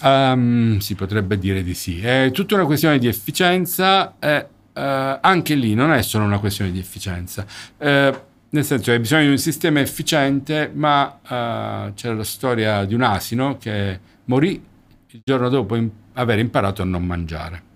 um, 0.01 0.79
si 0.79 0.95
potrebbe 0.95 1.37
dire 1.37 1.63
di 1.63 1.73
sì. 1.73 2.01
È 2.01 2.29
tutta 2.33 2.55
una 2.55 2.65
questione 2.65 2.99
di 2.99 3.07
efficienza 3.07 4.19
e 4.19 4.47
uh, 4.73 5.17
anche 5.21 5.55
lì 5.55 5.73
non 5.73 5.91
è 5.91 6.01
solo 6.01 6.25
una 6.25 6.39
questione 6.39 6.71
di 6.71 6.79
efficienza. 6.79 7.45
Uh, 7.77 8.31
nel 8.49 8.63
senso 8.63 8.91
hai 8.91 8.99
bisogno 8.99 9.23
di 9.23 9.29
un 9.29 9.37
sistema 9.37 9.79
efficiente, 9.79 10.69
ma 10.73 11.19
uh, 11.21 11.93
c'è 11.93 12.13
la 12.13 12.23
storia 12.23 12.85
di 12.85 12.93
un 12.93 13.01
asino 13.01 13.57
che 13.57 13.99
morì 14.25 14.63
il 15.07 15.21
giorno 15.23 15.49
dopo 15.49 15.75
in- 15.75 15.89
aver 16.13 16.39
imparato 16.39 16.81
a 16.81 16.85
non 16.85 17.03
mangiare. 17.05 17.71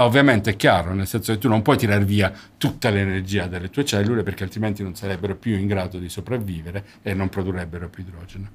Ovviamente 0.00 0.50
è 0.50 0.56
chiaro, 0.56 0.94
nel 0.94 1.06
senso 1.06 1.32
che 1.32 1.38
tu 1.38 1.48
non 1.48 1.60
puoi 1.60 1.76
tirare 1.76 2.04
via 2.04 2.32
tutta 2.56 2.88
l'energia 2.88 3.46
dalle 3.46 3.68
tue 3.68 3.84
cellule 3.84 4.22
perché 4.22 4.44
altrimenti 4.44 4.82
non 4.82 4.94
sarebbero 4.94 5.36
più 5.36 5.56
in 5.58 5.66
grado 5.66 5.98
di 5.98 6.08
sopravvivere 6.08 6.84
e 7.02 7.12
non 7.12 7.28
produrrebbero 7.28 7.90
più 7.90 8.02
idrogeno. 8.02 8.50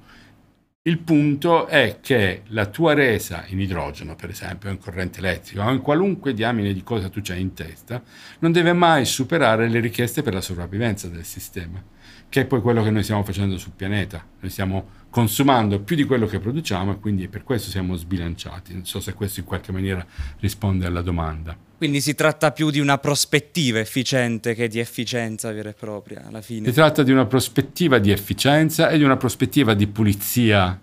Il 0.86 0.98
punto 0.98 1.66
è 1.66 1.98
che 2.00 2.42
la 2.50 2.66
tua 2.66 2.94
resa 2.94 3.44
in 3.48 3.58
idrogeno, 3.58 4.14
per 4.14 4.30
esempio, 4.30 4.70
in 4.70 4.78
corrente 4.78 5.18
elettrica 5.18 5.66
o 5.66 5.72
in 5.72 5.80
qualunque 5.80 6.32
diamine 6.32 6.72
di 6.72 6.84
cosa 6.84 7.08
tu 7.08 7.18
c'hai 7.22 7.40
in 7.40 7.54
testa, 7.54 8.00
non 8.38 8.52
deve 8.52 8.72
mai 8.72 9.04
superare 9.04 9.68
le 9.68 9.80
richieste 9.80 10.22
per 10.22 10.32
la 10.32 10.40
sopravvivenza 10.40 11.08
del 11.08 11.24
sistema, 11.24 11.82
che 12.28 12.42
è 12.42 12.46
poi 12.46 12.60
quello 12.60 12.84
che 12.84 12.90
noi 12.90 13.02
stiamo 13.02 13.24
facendo 13.24 13.58
sul 13.58 13.72
pianeta. 13.74 14.24
Noi 14.38 14.48
stiamo 14.48 14.88
consumando 15.10 15.80
più 15.80 15.96
di 15.96 16.04
quello 16.04 16.26
che 16.26 16.38
produciamo 16.38 16.92
e 16.92 17.00
quindi 17.00 17.26
per 17.26 17.42
questo 17.42 17.68
siamo 17.68 17.96
sbilanciati. 17.96 18.72
Non 18.72 18.86
so 18.86 19.00
se 19.00 19.12
questo 19.14 19.40
in 19.40 19.46
qualche 19.46 19.72
maniera 19.72 20.06
risponde 20.38 20.86
alla 20.86 21.02
domanda. 21.02 21.65
Quindi 21.76 22.00
si 22.00 22.14
tratta 22.14 22.52
più 22.52 22.70
di 22.70 22.80
una 22.80 22.98
prospettiva 22.98 23.78
efficiente 23.78 24.54
che 24.54 24.68
di 24.68 24.78
efficienza 24.78 25.52
vera 25.52 25.68
e 25.68 25.74
propria 25.74 26.24
alla 26.26 26.40
fine. 26.40 26.68
Si 26.68 26.74
tratta 26.74 27.02
di 27.02 27.12
una 27.12 27.26
prospettiva 27.26 27.98
di 27.98 28.10
efficienza 28.10 28.88
e 28.88 28.98
di 28.98 29.04
una 29.04 29.16
prospettiva 29.16 29.74
di 29.74 29.86
pulizia 29.86 30.80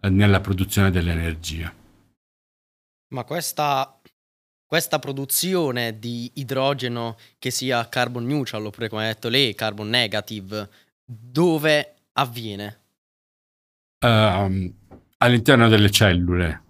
eh, 0.00 0.08
nella 0.10 0.40
produzione 0.40 0.90
dell'energia. 0.90 1.72
Ma 3.14 3.24
questa, 3.24 3.98
questa 4.66 4.98
produzione 4.98 5.98
di 5.98 6.30
idrogeno 6.34 7.16
che 7.38 7.50
sia 7.50 7.88
carbon 7.88 8.26
neutral 8.26 8.66
oppure 8.66 8.88
come 8.88 9.04
ha 9.04 9.12
detto 9.12 9.28
lei 9.28 9.54
carbon 9.54 9.88
negative, 9.88 10.68
dove 11.04 11.94
avviene? 12.12 12.80
uh, 14.04 14.74
all'interno 15.18 15.68
delle 15.68 15.90
cellule 15.90 16.62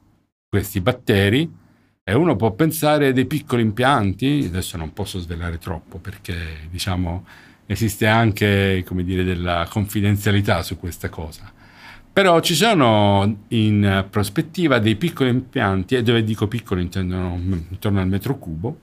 questi 0.48 0.80
batteri 0.80 1.62
e 2.06 2.14
uno 2.14 2.36
può 2.36 2.52
pensare 2.52 3.14
dei 3.14 3.24
piccoli 3.24 3.62
impianti, 3.62 4.44
adesso 4.46 4.76
non 4.76 4.92
posso 4.92 5.18
svelare 5.18 5.56
troppo 5.56 5.98
perché 5.98 6.68
diciamo 6.70 7.24
esiste 7.66 8.06
anche 8.06 8.84
come 8.86 9.04
dire 9.04 9.24
della 9.24 9.66
confidenzialità 9.70 10.62
su 10.62 10.78
questa 10.78 11.08
cosa. 11.08 11.50
Però 12.12 12.38
ci 12.40 12.54
sono 12.54 13.44
in 13.48 14.06
prospettiva 14.08 14.78
dei 14.78 14.96
piccoli 14.96 15.30
impianti, 15.30 15.96
e 15.96 16.02
dove 16.02 16.22
dico 16.22 16.46
piccolo 16.46 16.80
intendono 16.80 17.36
intorno 17.70 18.00
al 18.00 18.06
metro 18.06 18.36
cubo, 18.38 18.78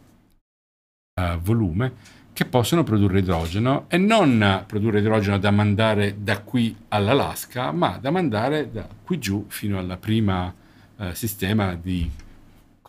uh, 1.22 1.38
volume, 1.40 1.94
che 2.34 2.46
possono 2.46 2.84
produrre 2.84 3.20
idrogeno 3.20 3.86
e 3.88 3.98
non 3.98 4.64
produrre 4.66 5.00
idrogeno 5.00 5.38
da 5.38 5.52
mandare 5.52 6.16
da 6.20 6.40
qui 6.42 6.76
all'Alaska, 6.90 7.72
ma 7.72 8.00
da 8.02 8.10
mandare 8.10 8.72
da 8.72 8.88
qui 9.04 9.20
giù 9.20 9.46
fino 9.48 9.78
al 9.78 9.98
primo 10.00 10.54
eh, 10.98 11.14
sistema 11.14 11.76
di 11.76 12.10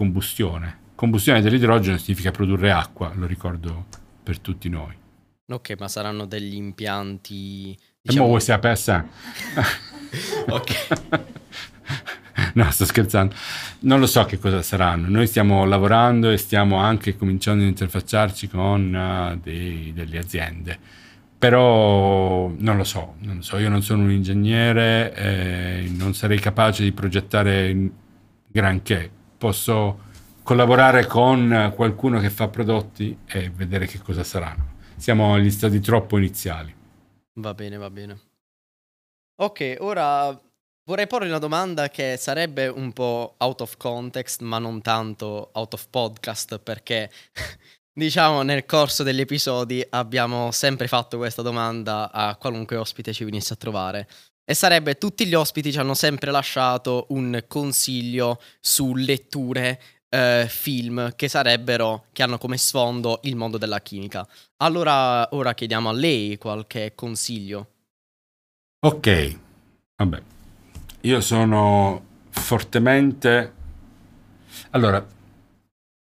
combustione. 0.03 0.79
Combustione 0.97 1.41
dell'idrogeno 1.41 1.97
significa 1.97 2.33
produrre 2.33 2.73
acqua, 2.73 3.12
lo 3.15 3.27
ricordo 3.27 3.87
per 4.21 4.41
tutti 4.41 4.69
noi. 4.69 4.93
Ok, 5.47 5.77
ma 5.79 5.87
saranno 5.87 6.27
degli 6.27 6.55
impianti... 6.55 7.77
Diciamo... 8.01 8.19
E 8.19 8.21
mo 8.21 8.27
vuoi 8.27 8.41
sapere? 8.41 8.75
ok. 10.49 10.88
no, 12.55 12.71
sto 12.73 12.85
scherzando. 12.85 13.35
Non 13.81 14.01
lo 14.01 14.07
so 14.07 14.25
che 14.25 14.38
cosa 14.38 14.61
saranno. 14.62 15.09
Noi 15.09 15.29
stiamo 15.29 15.65
lavorando 15.65 16.31
e 16.31 16.37
stiamo 16.37 16.77
anche 16.77 17.17
cominciando 17.17 17.62
ad 17.62 17.69
interfacciarci 17.69 18.49
con 18.49 18.93
uh, 18.93 19.38
dei, 19.41 19.93
delle 19.95 20.19
aziende. 20.19 20.79
Però 21.38 22.53
non 22.57 22.77
lo 22.77 22.85
so, 22.85 23.15
non 23.21 23.37
lo 23.37 23.43
so. 23.43 23.57
Io 23.59 23.69
non 23.69 23.83
sono 23.83 24.03
un 24.03 24.11
ingegnere, 24.11 25.15
eh, 25.15 25.91
non 25.97 26.15
sarei 26.15 26.41
capace 26.41 26.83
di 26.83 26.93
progettare 26.93 27.91
granché. 28.49 29.21
Posso 29.42 29.98
collaborare 30.44 31.05
con 31.07 31.72
qualcuno 31.74 32.20
che 32.20 32.31
fa 32.31 32.46
prodotti 32.46 33.18
e 33.26 33.50
vedere 33.50 33.87
che 33.87 33.98
cosa 33.98 34.22
saranno. 34.22 34.74
Siamo 34.94 35.35
agli 35.35 35.50
stati 35.50 35.81
troppo 35.81 36.16
iniziali. 36.16 36.72
Va 37.40 37.52
bene, 37.52 37.76
va 37.76 37.90
bene. 37.90 38.20
Ok, 39.40 39.78
ora 39.81 40.40
Vorrei 40.85 41.09
porre 41.09 41.26
una 41.26 41.38
domanda 41.38 41.88
che 41.88 42.16
sarebbe 42.16 42.68
un 42.68 42.92
po' 42.92 43.35
out 43.38 43.62
of 43.62 43.76
context, 43.78 44.42
ma 44.42 44.59
non 44.59 44.81
tanto 44.81 45.50
out 45.55 45.74
of 45.74 45.88
podcast, 45.90 46.59
perché 46.61 47.11
diciamo 47.92 48.42
nel 48.42 48.64
corso 48.64 49.02
degli 49.02 49.20
episodi 49.20 49.85
abbiamo 49.90 50.52
sempre 50.52 50.87
fatto 50.87 51.18
questa 51.18 51.42
domanda 51.42 52.12
a 52.12 52.37
qualunque 52.37 52.76
ospite 52.76 53.12
ci 53.12 53.24
venisse 53.24 53.55
a 53.55 53.57
trovare. 53.57 54.09
E 54.53 54.55
sarebbe 54.55 54.97
tutti 54.97 55.25
gli 55.25 55.33
ospiti 55.33 55.73
ci 55.73 55.79
hanno 55.79 55.95
sempre 55.95 56.31
lasciato 56.31 57.07
un 57.09 57.43
consiglio 57.49 58.38
su 58.61 58.95
letture 58.95 59.81
eh, 60.11 60.45
film 60.47 61.15
che 61.17 61.27
sarebbero, 61.29 62.09
che 62.12 62.23
hanno 62.23 62.37
come 62.37 62.59
sfondo 62.59 63.21
il 63.23 63.35
mondo 63.35 63.57
della 63.57 63.81
chimica. 63.81 64.29
Allora, 64.59 65.27
ora 65.35 65.55
chiediamo 65.55 65.88
a 65.88 65.93
lei 65.95 66.37
qualche 66.37 66.93
consiglio. 66.95 67.71
Ok, 68.81 69.38
vabbè, 69.97 70.23
io 71.01 71.21
sono 71.23 72.05
fortemente... 72.29 73.53
Allora, 74.73 75.03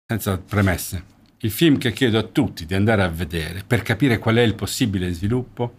senza 0.06 0.38
premesse, 0.38 1.04
il 1.39 1.50
film 1.50 1.80
che 1.80 1.91
chiedo 1.91 2.19
a 2.19 2.23
tutti 2.23 2.67
di 2.67 2.76
andare 2.76 3.02
a 3.02 3.10
vedere 3.10 3.63
per 3.65 3.82
capire 3.82 4.19
qual 4.19 4.36
è 4.36 4.41
il 4.41 4.54
possibile 4.54 5.12
sviluppo 5.12 5.73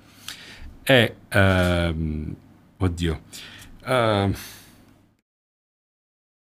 è... 0.83 1.15
Ehm, 1.29 2.37
oddio. 2.79 3.21
Uh, 3.85 4.35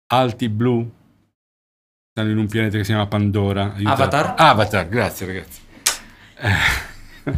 alti 0.08 0.50
blu 0.50 0.89
stanno 2.12 2.30
in 2.30 2.38
un 2.38 2.48
pianeta 2.48 2.78
che 2.78 2.84
si 2.84 2.91
chiama 2.91 3.08
Pandora. 3.08 3.74
Aiutate. 3.74 4.02
Avatar? 4.02 4.34
Avatar, 4.38 4.88
grazie 4.88 5.26
ragazzi. 5.26 5.62
Eh, 6.36 7.34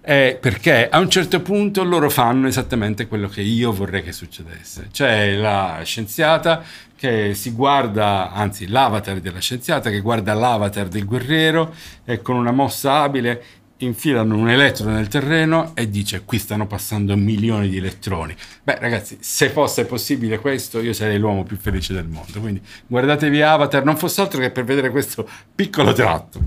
eh, 0.00 0.38
perché 0.40 0.88
a 0.88 0.98
un 0.98 1.08
certo 1.08 1.40
punto 1.42 1.84
loro 1.84 2.10
fanno 2.10 2.48
esattamente 2.48 3.06
quello 3.06 3.28
che 3.28 3.42
io 3.42 3.72
vorrei 3.72 4.02
che 4.02 4.12
succedesse. 4.12 4.88
C'è 4.90 5.36
la 5.36 5.80
scienziata 5.84 6.62
che 6.96 7.34
si 7.34 7.52
guarda, 7.52 8.32
anzi 8.32 8.66
l'avatar 8.66 9.20
della 9.20 9.38
scienziata 9.38 9.90
che 9.90 10.00
guarda 10.00 10.34
l'avatar 10.34 10.88
del 10.88 11.04
guerriero 11.04 11.74
e 12.04 12.20
con 12.20 12.36
una 12.36 12.52
mossa 12.52 13.02
abile 13.02 13.44
infilano 13.78 14.36
un 14.36 14.48
elettrodo 14.48 14.92
nel 14.92 15.08
terreno 15.08 15.72
e 15.74 15.90
dice 15.90 16.22
qui 16.24 16.38
stanno 16.38 16.66
passando 16.66 17.16
milioni 17.16 17.68
di 17.68 17.76
elettroni. 17.76 18.34
Beh 18.62 18.78
ragazzi, 18.78 19.18
se 19.20 19.50
fosse 19.50 19.84
possibile 19.84 20.38
questo 20.38 20.80
io 20.80 20.92
sarei 20.92 21.18
l'uomo 21.18 21.44
più 21.44 21.56
felice 21.56 21.92
del 21.92 22.06
mondo. 22.06 22.40
Quindi 22.40 22.62
guardatevi 22.86 23.42
Avatar, 23.42 23.84
non 23.84 23.96
fosse 23.96 24.20
altro 24.20 24.40
che 24.40 24.50
per 24.50 24.64
vedere 24.64 24.90
questo 24.90 25.28
piccolo 25.54 25.92
tratto. 25.92 26.38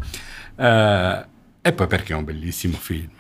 Uh, 0.56 1.26
e 1.62 1.72
poi 1.74 1.88
perché 1.88 2.14
è 2.14 2.16
un 2.16 2.24
bellissimo 2.24 2.78
film. 2.78 3.12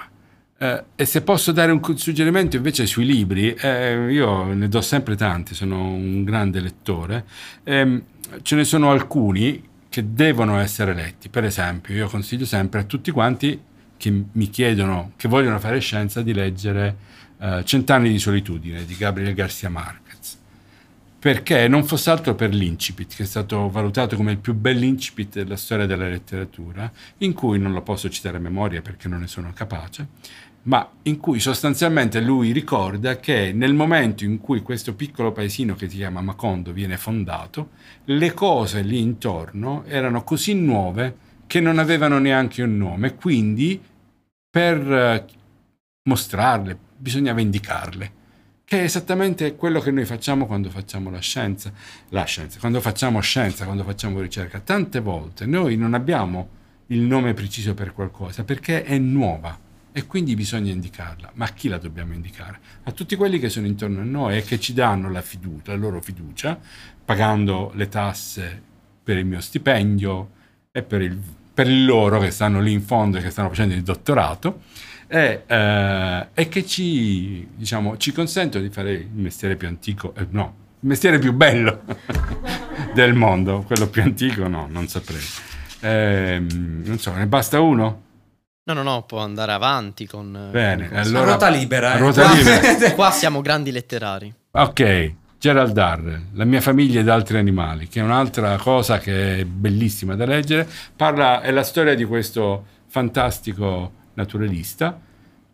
Uh, 0.58 0.84
e 0.95 1.06
se 1.06 1.22
posso 1.22 1.52
dare 1.52 1.72
un 1.72 1.82
suggerimento 1.95 2.58
invece 2.58 2.86
sui 2.86 3.06
libri, 3.06 3.54
eh, 3.54 4.12
io 4.12 4.43
ne 4.54 4.67
do 4.67 4.82
sempre 4.82 5.15
tanti, 5.15 5.56
sono 5.56 5.93
un 5.93 6.26
grande 6.26 6.60
lettore, 6.60 7.24
eh, 7.63 8.04
ce 8.41 8.56
ne 8.56 8.63
sono 8.65 8.91
alcuni 8.91 9.67
che 9.88 10.13
devono 10.13 10.60
essere 10.60 10.93
letti. 10.93 11.30
Per 11.30 11.45
esempio, 11.45 11.95
io 11.95 12.10
consiglio 12.10 12.45
sempre 12.45 12.82
a 12.82 12.84
tutti 12.84 13.10
quanti 13.12 13.67
che 13.99 14.23
mi 14.31 14.49
chiedono, 14.49 15.12
che 15.17 15.27
vogliono 15.27 15.59
fare 15.59 15.79
scienza, 15.79 16.21
di 16.21 16.33
leggere 16.33 16.95
uh, 17.38 17.62
Cent'anni 17.63 18.09
di 18.09 18.17
solitudine 18.17 18.85
di 18.85 18.95
Gabriel 18.95 19.33
Garcia 19.33 19.67
Marquez. 19.67 20.38
Perché 21.19 21.67
non 21.67 21.83
fosse 21.83 22.09
altro 22.09 22.33
per 22.33 22.53
l'incipit, 22.53 23.13
che 23.13 23.23
è 23.23 23.25
stato 23.25 23.69
valutato 23.69 24.15
come 24.15 24.31
il 24.31 24.38
più 24.38 24.53
bell'incipit 24.53 25.33
della 25.33 25.57
storia 25.57 25.85
della 25.85 26.07
letteratura, 26.07 26.89
in 27.17 27.33
cui 27.33 27.59
non 27.59 27.73
lo 27.73 27.81
posso 27.81 28.09
citare 28.09 28.38
a 28.38 28.39
memoria 28.39 28.81
perché 28.81 29.09
non 29.09 29.19
ne 29.19 29.27
sono 29.27 29.51
capace, 29.53 30.07
ma 30.63 30.89
in 31.03 31.17
cui 31.17 31.41
sostanzialmente 31.41 32.21
lui 32.21 32.53
ricorda 32.53 33.17
che 33.17 33.51
nel 33.53 33.73
momento 33.73 34.23
in 34.23 34.39
cui 34.39 34.62
questo 34.62 34.93
piccolo 34.93 35.33
paesino 35.33 35.75
che 35.75 35.89
si 35.89 35.97
chiama 35.97 36.21
Macondo 36.21 36.71
viene 36.71 36.95
fondato, 36.95 37.71
le 38.05 38.33
cose 38.33 38.81
lì 38.81 38.99
intorno 38.99 39.83
erano 39.88 40.23
così 40.23 40.53
nuove 40.53 41.27
che 41.49 41.59
non 41.59 41.79
avevano 41.79 42.19
neanche 42.19 42.62
un 42.62 42.77
nome, 42.77 43.15
quindi 43.15 43.81
per 44.49 44.91
eh, 44.91 45.25
mostrarle 46.03 46.77
bisognava 46.97 47.41
indicarle, 47.41 48.12
che 48.65 48.81
è 48.81 48.83
esattamente 48.83 49.55
quello 49.55 49.79
che 49.79 49.91
noi 49.91 50.05
facciamo 50.05 50.45
quando 50.45 50.69
facciamo 50.69 51.09
la 51.09 51.19
scienza, 51.19 51.71
la 52.09 52.23
scienza, 52.23 52.59
quando 52.59 52.81
facciamo 52.81 53.19
scienza, 53.19 53.65
quando 53.65 53.83
facciamo 53.83 54.19
ricerca. 54.19 54.59
Tante 54.59 54.99
volte 54.99 55.45
noi 55.45 55.75
non 55.77 55.93
abbiamo 55.93 56.57
il 56.88 57.01
nome 57.01 57.33
preciso 57.33 57.73
per 57.73 57.93
qualcosa 57.93 58.43
perché 58.43 58.83
è 58.83 58.97
nuova 58.97 59.57
e 59.91 60.05
quindi 60.05 60.35
bisogna 60.35 60.71
indicarla. 60.71 61.31
Ma 61.33 61.45
a 61.45 61.49
chi 61.49 61.67
la 61.67 61.77
dobbiamo 61.77 62.13
indicare? 62.13 62.59
A 62.83 62.91
tutti 62.91 63.15
quelli 63.15 63.39
che 63.39 63.49
sono 63.49 63.65
intorno 63.65 64.01
a 64.01 64.03
noi 64.03 64.38
e 64.38 64.43
che 64.43 64.59
ci 64.59 64.73
danno 64.73 65.09
la 65.09 65.21
fiducia, 65.21 65.71
la 65.71 65.77
loro 65.77 66.01
fiducia, 66.01 66.59
pagando 67.03 67.71
le 67.75 67.88
tasse 67.88 68.62
per 69.03 69.17
il 69.17 69.25
mio 69.25 69.41
stipendio 69.41 70.31
e 70.71 70.83
per 70.83 71.01
il 71.01 71.19
per 71.60 71.67
loro 71.67 72.19
che 72.19 72.32
stanno 72.32 72.62
lì 72.62 72.72
in 72.72 72.82
fondo 72.82 73.17
e 73.17 73.22
che 73.22 73.32
stanno 73.32 73.50
facendo 73.50 73.74
il 73.74 73.84
dottorato 73.84 74.62
e, 75.08 75.43
eh, 75.45 76.28
e 76.34 76.48
che 76.48 76.65
ci, 76.65 77.50
diciamo, 77.54 77.98
ci 77.98 78.13
consentono 78.13 78.63
di 78.63 78.69
fare 78.69 78.93
il 78.93 79.10
mestiere 79.12 79.58
più 79.58 79.67
antico, 79.67 80.13
eh, 80.15 80.26
no, 80.30 80.56
il 80.80 80.88
mestiere 80.88 81.19
più 81.19 81.34
bello 81.34 81.82
del 82.95 83.13
mondo, 83.13 83.63
quello 83.67 83.89
più 83.89 84.02
antico 84.02 84.48
no, 84.48 84.67
non 84.69 84.88
saprei. 84.88 85.19
Eh, 85.82 86.41
non 86.48 86.98
so, 86.98 87.13
ne 87.13 87.28
basta 87.28 87.60
uno? 87.60 88.04
No, 88.63 88.74
no, 88.74 88.82
no, 88.82 89.04
può 89.04 89.19
andare 89.19 89.52
avanti 89.52 90.08
con... 90.08 90.48
Bene, 90.52 90.88
con 90.88 90.98
allora... 90.98 91.26
Ruota 91.26 91.50
libera. 91.50 91.91
A 91.91 91.98
ruota 91.98 92.32
libera. 92.32 92.91
Qua 92.95 93.12
siamo 93.12 93.41
grandi 93.41 93.72
letterari. 93.74 94.34
Ok, 94.52 95.13
Gerald 95.39 95.71
Darrell, 95.71 96.21
La 96.34 96.43
mia 96.43 96.60
famiglia 96.60 96.99
ed 96.99 97.08
altri 97.08 97.38
animali, 97.38 97.88
che 97.88 98.02
è 98.02 98.04
un'altra 98.04 98.58
cosa 98.58 98.99
che 98.99 99.39
è 99.39 99.45
bellissima 99.45 100.15
da 100.15 100.25
leggere. 100.25 100.67
Parla, 100.93 101.39
è 101.41 101.52
la 101.52 101.63
storia 101.63 101.95
di 101.95 102.04
questo 102.04 102.65
fantastico 102.88 103.93
naturalista 104.15 104.99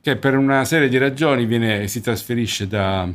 che 0.02 0.16
per 0.16 0.36
una 0.36 0.66
serie 0.66 0.90
di 0.90 0.98
ragioni 0.98 1.46
viene, 1.46 1.88
si 1.88 2.02
trasferisce 2.02 2.68
da, 2.68 3.08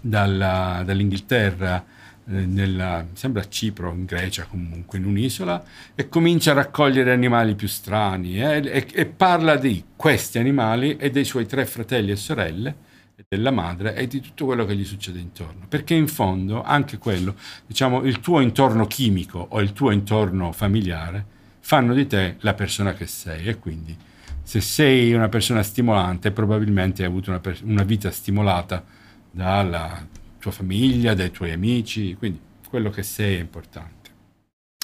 dalla, 0.00 0.82
dall'Inghilterra 0.84 1.84
eh, 2.28 2.32
nella, 2.32 3.06
sembra 3.12 3.42
a 3.42 3.48
Cipro, 3.48 3.92
in 3.92 4.06
Grecia 4.06 4.46
comunque, 4.46 4.98
in 4.98 5.04
un'isola, 5.04 5.62
e 5.94 6.08
comincia 6.08 6.50
a 6.50 6.54
raccogliere 6.54 7.12
animali 7.12 7.54
più 7.54 7.68
strani 7.68 8.40
eh, 8.40 8.56
e, 8.56 8.86
e 8.92 9.06
parla 9.06 9.54
di 9.56 9.84
questi 9.94 10.38
animali 10.38 10.96
e 10.96 11.10
dei 11.10 11.24
suoi 11.24 11.46
tre 11.46 11.64
fratelli 11.64 12.10
e 12.10 12.16
sorelle 12.16 12.88
della 13.32 13.52
madre 13.52 13.94
e 13.94 14.08
di 14.08 14.18
tutto 14.18 14.44
quello 14.44 14.64
che 14.64 14.74
gli 14.74 14.84
succede 14.84 15.20
intorno. 15.20 15.66
Perché 15.68 15.94
in 15.94 16.08
fondo 16.08 16.64
anche 16.64 16.98
quello, 16.98 17.36
diciamo, 17.64 18.02
il 18.02 18.18
tuo 18.18 18.40
intorno 18.40 18.88
chimico 18.88 19.46
o 19.50 19.60
il 19.60 19.72
tuo 19.72 19.92
intorno 19.92 20.50
familiare 20.50 21.24
fanno 21.60 21.94
di 21.94 22.08
te 22.08 22.38
la 22.40 22.54
persona 22.54 22.92
che 22.92 23.06
sei 23.06 23.46
e 23.46 23.60
quindi 23.60 23.96
se 24.42 24.60
sei 24.60 25.12
una 25.12 25.28
persona 25.28 25.62
stimolante 25.62 26.32
probabilmente 26.32 27.02
hai 27.02 27.08
avuto 27.08 27.30
una, 27.30 27.40
una 27.62 27.84
vita 27.84 28.10
stimolata 28.10 28.84
dalla 29.30 30.04
tua 30.40 30.50
famiglia, 30.50 31.14
dai 31.14 31.30
tuoi 31.30 31.52
amici, 31.52 32.16
quindi 32.16 32.40
quello 32.68 32.90
che 32.90 33.04
sei 33.04 33.36
è 33.36 33.38
importante. 33.38 33.99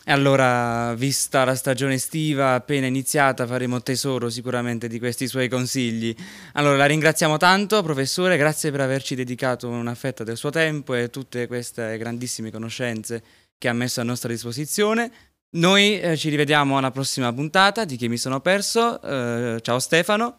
E 0.08 0.12
allora, 0.12 0.94
vista 0.94 1.42
la 1.42 1.56
stagione 1.56 1.94
estiva 1.94 2.54
appena 2.54 2.86
iniziata, 2.86 3.44
faremo 3.44 3.82
tesoro 3.82 4.30
sicuramente 4.30 4.86
di 4.86 5.00
questi 5.00 5.26
suoi 5.26 5.48
consigli. 5.48 6.14
Allora, 6.52 6.76
la 6.76 6.86
ringraziamo 6.86 7.38
tanto, 7.38 7.82
professore, 7.82 8.36
grazie 8.36 8.70
per 8.70 8.82
averci 8.82 9.16
dedicato 9.16 9.68
una 9.68 9.96
fetta 9.96 10.22
del 10.22 10.36
suo 10.36 10.50
tempo 10.50 10.94
e 10.94 11.10
tutte 11.10 11.48
queste 11.48 11.98
grandissime 11.98 12.52
conoscenze 12.52 13.20
che 13.58 13.66
ha 13.66 13.72
messo 13.72 14.00
a 14.00 14.04
nostra 14.04 14.28
disposizione. 14.28 15.10
Noi 15.56 15.98
eh, 15.98 16.16
ci 16.16 16.28
rivediamo 16.28 16.78
alla 16.78 16.92
prossima 16.92 17.32
puntata 17.32 17.84
di 17.84 17.96
Che 17.96 18.06
mi 18.06 18.16
sono 18.16 18.40
perso. 18.40 19.02
Eh, 19.02 19.58
ciao 19.60 19.80
Stefano. 19.80 20.38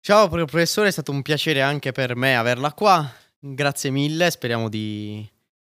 Ciao 0.00 0.28
professore, 0.28 0.88
è 0.88 0.92
stato 0.92 1.12
un 1.12 1.20
piacere 1.20 1.60
anche 1.60 1.92
per 1.92 2.16
me 2.16 2.38
averla 2.38 2.72
qua. 2.72 3.06
Grazie 3.38 3.90
mille, 3.90 4.30
speriamo 4.30 4.70
di 4.70 5.28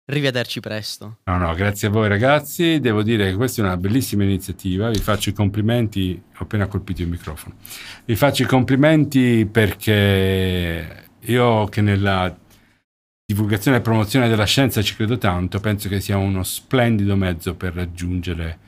Rivederci 0.08 0.60
presto. 0.60 1.18
No, 1.24 1.36
no, 1.36 1.52
grazie 1.54 1.88
a 1.88 1.90
voi 1.90 2.08
ragazzi. 2.08 2.78
Devo 2.78 3.02
dire 3.02 3.28
che 3.30 3.36
questa 3.36 3.60
è 3.60 3.64
una 3.64 3.76
bellissima 3.76 4.22
iniziativa. 4.22 4.88
Vi 4.88 5.00
faccio 5.00 5.30
i 5.30 5.32
complimenti. 5.32 6.22
Ho 6.38 6.44
appena 6.44 6.68
colpito 6.68 7.02
il 7.02 7.08
microfono. 7.08 7.56
Vi 8.04 8.14
faccio 8.14 8.44
i 8.44 8.46
complimenti 8.46 9.48
perché 9.50 11.08
io 11.18 11.64
che 11.66 11.80
nella 11.80 12.36
divulgazione 13.26 13.78
e 13.78 13.80
promozione 13.80 14.28
della 14.28 14.44
scienza 14.44 14.80
ci 14.80 14.94
credo 14.94 15.18
tanto, 15.18 15.58
penso 15.58 15.88
che 15.88 15.98
sia 16.00 16.16
uno 16.16 16.44
splendido 16.44 17.16
mezzo 17.16 17.56
per 17.56 17.74
raggiungere 17.74 18.58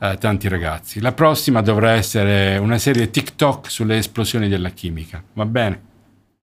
eh, 0.00 0.16
tanti 0.18 0.48
ragazzi. 0.48 1.00
La 1.00 1.12
prossima 1.12 1.60
dovrà 1.60 1.90
essere 1.90 2.56
una 2.56 2.78
serie 2.78 3.10
TikTok 3.10 3.70
sulle 3.70 3.98
esplosioni 3.98 4.48
della 4.48 4.70
chimica. 4.70 5.22
Va 5.34 5.44
bene? 5.44 5.94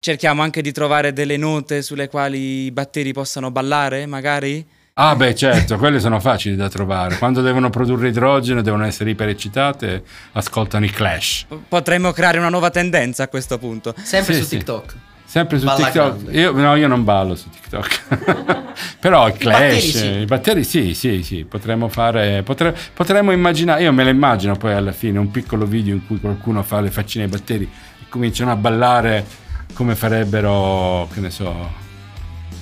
Cerchiamo 0.05 0.43
anche 0.43 0.61
di 0.61 0.71
trovare 0.71 1.14
delle 1.14 1.38
note 1.38 1.81
sulle 1.81 2.11
quali 2.11 2.67
i 2.67 2.71
batteri 2.71 3.14
possano 3.14 3.51
ballare, 3.51 4.05
magari? 4.05 4.62
Ah 4.93 5.17
beh 5.17 5.35
certo, 5.35 5.79
quelle 5.79 5.99
sono 5.99 6.21
facili 6.21 6.57
da 6.57 6.69
trovare. 6.69 7.17
Quando 7.17 7.40
devono 7.40 7.71
produrre 7.71 8.09
idrogeno, 8.09 8.61
devono 8.61 8.85
essere 8.85 9.09
ipereccitate, 9.09 10.05
ascoltano 10.33 10.85
i 10.85 10.90
clash. 10.90 11.47
Potremmo 11.67 12.12
creare 12.12 12.37
una 12.37 12.51
nuova 12.51 12.69
tendenza 12.69 13.23
a 13.23 13.29
questo 13.29 13.57
punto. 13.57 13.95
Sempre 14.03 14.35
sì, 14.35 14.40
su 14.40 14.47
sì. 14.47 14.57
TikTok. 14.59 14.95
Sempre 15.25 15.59
su 15.59 15.64
Balla 15.64 15.85
TikTok. 15.87 16.35
Io, 16.35 16.53
no, 16.53 16.75
io 16.77 16.87
non 16.87 17.03
ballo 17.03 17.35
su 17.35 17.49
TikTok. 17.49 18.03
Però 19.01 19.27
il 19.27 19.38
clash, 19.38 19.57
I 19.57 19.71
batteri, 19.71 19.81
sì. 19.81 20.07
i 20.07 20.25
batteri 20.27 20.64
sì, 20.64 20.93
sì, 20.93 21.23
sì, 21.23 21.45
potremmo 21.47 21.88
fare, 21.88 22.43
potre, 22.43 22.77
potremmo 22.93 23.33
immaginare, 23.33 23.85
io 23.85 23.93
me 23.95 24.05
lo 24.05 24.11
immagino 24.11 24.55
poi 24.55 24.75
alla 24.75 24.93
fine, 24.93 25.19
un 25.19 25.31
piccolo 25.31 25.64
video 25.64 25.95
in 25.95 26.07
cui 26.07 26.21
qualcuno 26.21 26.62
fa 26.62 26.83
le 26.83 26.90
faccine 26.90 27.25
ai 27.25 27.31
batteri 27.31 27.64
e 27.64 28.05
cominciano 28.11 28.51
a 28.51 28.57
ballare 28.57 29.43
come 29.75 29.95
farebbero, 29.95 31.09
che 31.13 31.21
ne 31.21 31.31
so, 31.31 31.71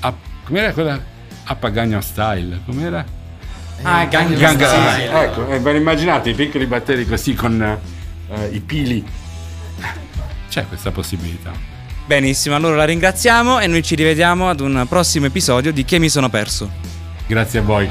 a, 0.01 0.15
com'era 0.45 0.73
quella? 0.73 1.01
A 1.45 1.55
Pagano 1.55 2.01
Style, 2.01 2.61
com'era? 2.65 3.05
Ah, 3.83 4.05
ganglion 4.07 4.39
Gang- 4.39 4.65
style. 4.65 5.23
ecco, 5.25 5.49
eh, 5.49 5.59
ve 5.59 5.73
lo 5.73 5.79
immaginate 5.79 6.31
i 6.31 6.35
piccoli 6.35 6.67
batteri 6.67 7.07
così 7.07 7.35
con 7.35 7.61
eh, 8.31 8.47
i 8.53 8.61
pili? 8.61 9.05
C'è 10.49 10.67
questa 10.67 10.91
possibilità. 10.91 11.51
Benissimo, 12.05 12.55
allora 12.55 12.77
la 12.77 12.85
ringraziamo 12.85 13.61
e 13.61 13.67
noi 13.67 13.83
ci 13.83 13.95
rivediamo 13.95 14.49
ad 14.49 14.61
un 14.61 14.85
prossimo 14.89 15.27
episodio 15.27 15.73
di 15.73 15.85
Che 15.85 15.99
mi 15.99 16.09
sono 16.09 16.29
perso. 16.29 16.71
Grazie 17.27 17.61
a 17.61 17.63
voi. 17.63 17.89